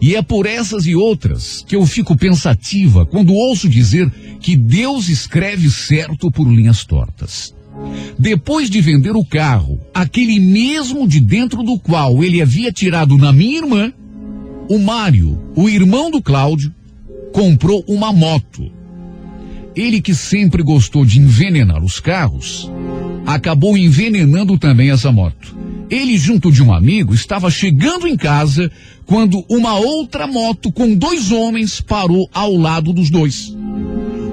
[0.00, 5.08] E é por essas e outras que eu fico pensativa quando ouço dizer que Deus
[5.08, 7.54] escreve certo por linhas tortas.
[8.18, 13.32] Depois de vender o carro, aquele mesmo de dentro do qual ele havia tirado na
[13.32, 13.92] minha irmã,
[14.68, 16.72] o Mário, o irmão do Cláudio,
[17.32, 18.70] comprou uma moto
[19.74, 22.70] ele que sempre gostou de envenenar os carros,
[23.26, 25.56] acabou envenenando também essa moto.
[25.88, 28.70] Ele, junto de um amigo, estava chegando em casa
[29.06, 33.54] quando uma outra moto com dois homens parou ao lado dos dois.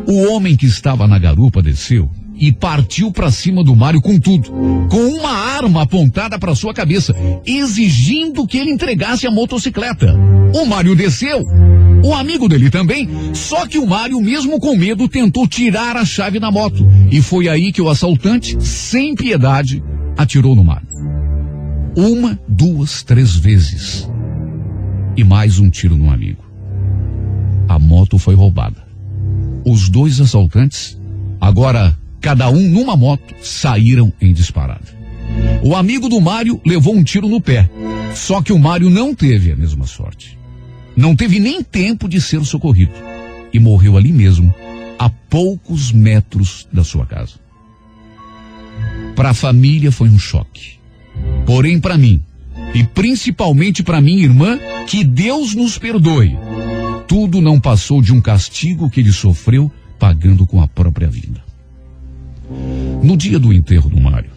[0.06, 4.50] O homem que estava na garupa desceu e partiu para cima do Mário com tudo,
[4.90, 7.16] com uma arma apontada para sua cabeça,
[7.46, 10.16] exigindo que ele entregasse a motocicleta.
[10.54, 11.44] O Mário desceu,
[12.04, 16.40] o amigo dele também, só que o Mário, mesmo com medo, tentou tirar a chave
[16.40, 16.86] da moto.
[17.12, 19.84] E foi aí que o assaltante, sem piedade,
[20.16, 20.88] atirou no Mário.
[21.96, 24.08] Uma, duas, três vezes.
[25.16, 26.44] E mais um tiro no amigo.
[27.68, 28.86] A moto foi roubada.
[29.66, 30.98] Os dois assaltantes,
[31.42, 34.98] agora cada um numa moto, saíram em disparada.
[35.64, 37.70] O amigo do Mário levou um tiro no pé.
[38.14, 40.38] Só que o Mário não teve a mesma sorte.
[40.96, 42.94] Não teve nem tempo de ser socorrido.
[43.54, 44.54] E morreu ali mesmo,
[44.98, 47.34] a poucos metros da sua casa.
[49.16, 50.80] Para a família foi um choque.
[51.46, 52.22] Porém, para mim,
[52.74, 56.38] e principalmente para minha irmã, que Deus nos perdoe.
[57.08, 61.47] Tudo não passou de um castigo que ele sofreu pagando com a própria vida.
[63.04, 64.32] No dia do enterro do Mário,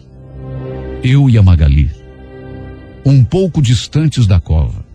[1.03, 1.89] eu e a Magali,
[3.05, 4.85] um pouco distantes da cova,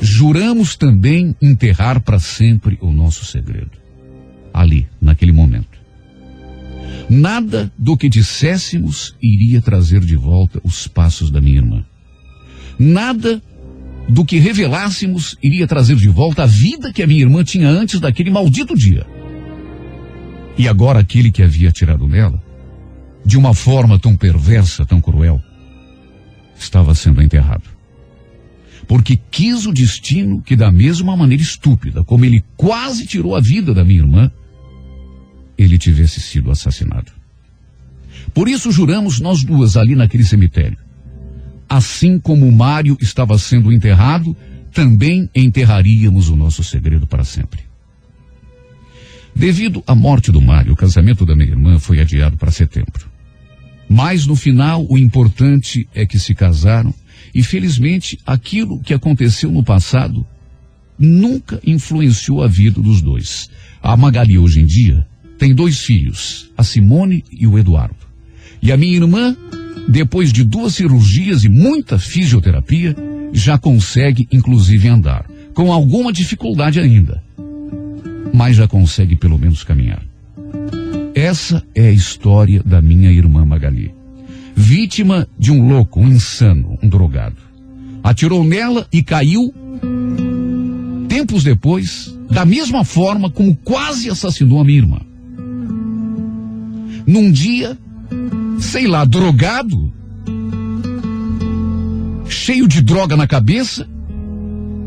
[0.00, 3.72] juramos também enterrar para sempre o nosso segredo.
[4.52, 5.76] Ali, naquele momento.
[7.08, 11.84] Nada do que disséssemos iria trazer de volta os passos da minha irmã.
[12.78, 13.42] Nada
[14.08, 18.00] do que revelássemos iria trazer de volta a vida que a minha irmã tinha antes
[18.00, 19.06] daquele maldito dia.
[20.58, 22.42] E agora aquele que havia tirado nela,
[23.24, 25.40] de uma forma tão perversa, tão cruel,
[26.58, 27.64] estava sendo enterrado.
[28.86, 33.74] Porque quis o destino que, da mesma maneira estúpida como ele quase tirou a vida
[33.74, 34.30] da minha irmã,
[35.58, 37.10] ele tivesse sido assassinado.
[38.32, 40.78] Por isso juramos nós duas ali naquele cemitério.
[41.68, 44.36] Assim como Mário estava sendo enterrado,
[44.72, 47.65] também enterraríamos o nosso segredo para sempre.
[49.36, 53.06] Devido à morte do Mário, o casamento da minha irmã foi adiado para setembro.
[53.86, 56.92] Mas no final, o importante é que se casaram
[57.34, 60.26] e felizmente aquilo que aconteceu no passado
[60.98, 63.50] nunca influenciou a vida dos dois.
[63.82, 65.06] A Magali hoje em dia
[65.38, 68.06] tem dois filhos, a Simone e o Eduardo.
[68.62, 69.36] E a minha irmã,
[69.86, 72.96] depois de duas cirurgias e muita fisioterapia,
[73.34, 77.22] já consegue inclusive andar, com alguma dificuldade ainda,
[78.32, 80.02] mas já consegue pelo menos caminhar.
[81.14, 83.94] Essa é a história da minha irmã Magali.
[84.54, 87.36] Vítima de um louco, um insano, um drogado.
[88.02, 89.52] Atirou nela e caiu.
[91.08, 95.00] Tempos depois, da mesma forma como quase assassinou a minha irmã.
[97.06, 97.78] Num dia,
[98.58, 99.92] sei lá, drogado,
[102.28, 103.88] cheio de droga na cabeça,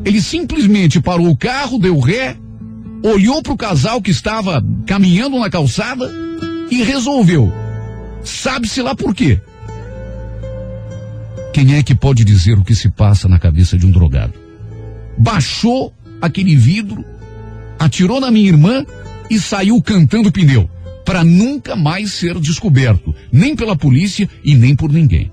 [0.05, 2.37] ele simplesmente parou o carro, deu ré
[3.03, 6.11] olhou para o casal que estava caminhando na calçada
[6.69, 7.51] e resolveu.
[8.23, 9.39] Sabe-se lá por quê?
[11.53, 14.33] Quem é que pode dizer o que se passa na cabeça de um drogado?
[15.17, 17.03] Baixou aquele vidro,
[17.77, 18.85] atirou na minha irmã
[19.29, 20.69] e saiu cantando pneu,
[21.05, 25.31] para nunca mais ser descoberto, nem pela polícia e nem por ninguém.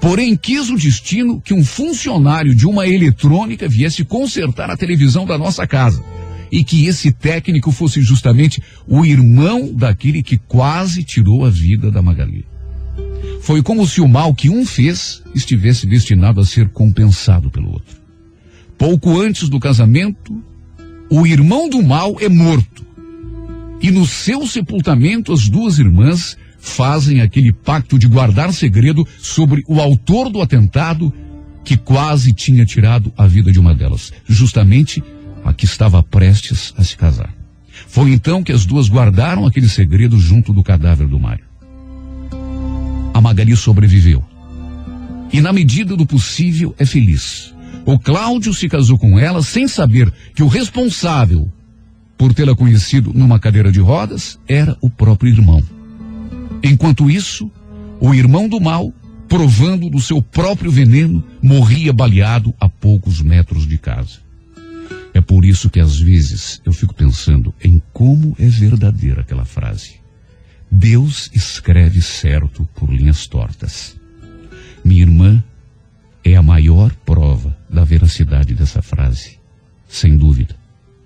[0.00, 5.36] Porém, quis o destino que um funcionário de uma eletrônica viesse consertar a televisão da
[5.36, 6.02] nossa casa
[6.50, 12.02] e que esse técnico fosse justamente o irmão daquele que quase tirou a vida da
[12.02, 12.44] Magali.
[13.40, 17.96] Foi como se o mal que um fez estivesse destinado a ser compensado pelo outro.
[18.76, 20.42] Pouco antes do casamento,
[21.10, 22.86] o irmão do mal é morto.
[23.80, 29.80] E no seu sepultamento, as duas irmãs fazem aquele pacto de guardar segredo sobre o
[29.80, 31.12] autor do atentado
[31.64, 35.02] que quase tinha tirado a vida de uma delas, justamente
[35.48, 37.34] a que estava prestes a se casar.
[37.86, 41.44] Foi então que as duas guardaram aquele segredo junto do cadáver do Mário.
[43.14, 44.22] A Magali sobreviveu.
[45.32, 47.54] E na medida do possível é feliz.
[47.84, 51.50] O Cláudio se casou com ela sem saber que o responsável
[52.16, 55.62] por tê-la conhecido numa cadeira de rodas era o próprio irmão.
[56.62, 57.50] Enquanto isso,
[58.00, 58.92] o irmão do mal,
[59.28, 64.27] provando do seu próprio veneno, morria baleado a poucos metros de casa.
[65.18, 69.96] É por isso que às vezes eu fico pensando em como é verdadeira aquela frase.
[70.70, 73.96] Deus escreve certo por linhas tortas.
[74.84, 75.42] Minha irmã
[76.22, 79.40] é a maior prova da veracidade dessa frase.
[79.88, 80.54] Sem dúvida,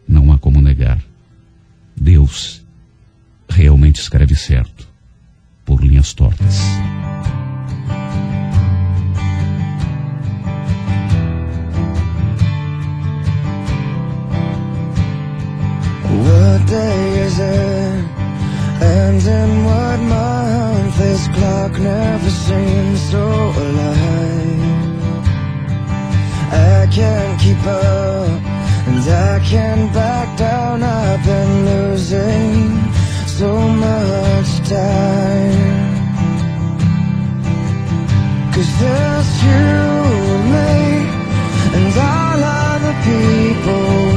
[0.07, 1.03] não há como negar.
[1.97, 2.63] Deus
[3.49, 4.87] realmente escreve certo
[5.65, 6.61] por linhas tortas.
[16.27, 18.05] What day is it?
[18.81, 20.53] And in what month?
[20.99, 23.25] This clock never seems so
[23.65, 24.43] alive
[26.53, 28.29] I can't keep up
[28.87, 32.93] And I can't back down I've been losing
[33.27, 33.51] so
[33.87, 35.83] much time
[38.55, 39.73] Cause there's you
[40.35, 40.73] and me
[41.79, 44.12] And all other people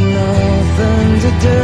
[0.77, 1.61] nothing to do.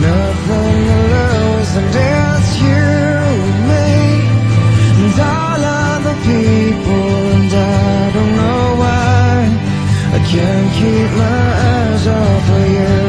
[0.00, 2.84] Nothing to lose and it's you
[3.44, 3.88] and me.
[5.02, 5.60] And all
[5.92, 7.06] other people
[7.36, 9.34] and I don't know why.
[10.12, 13.03] I can't keep my eyes off of you.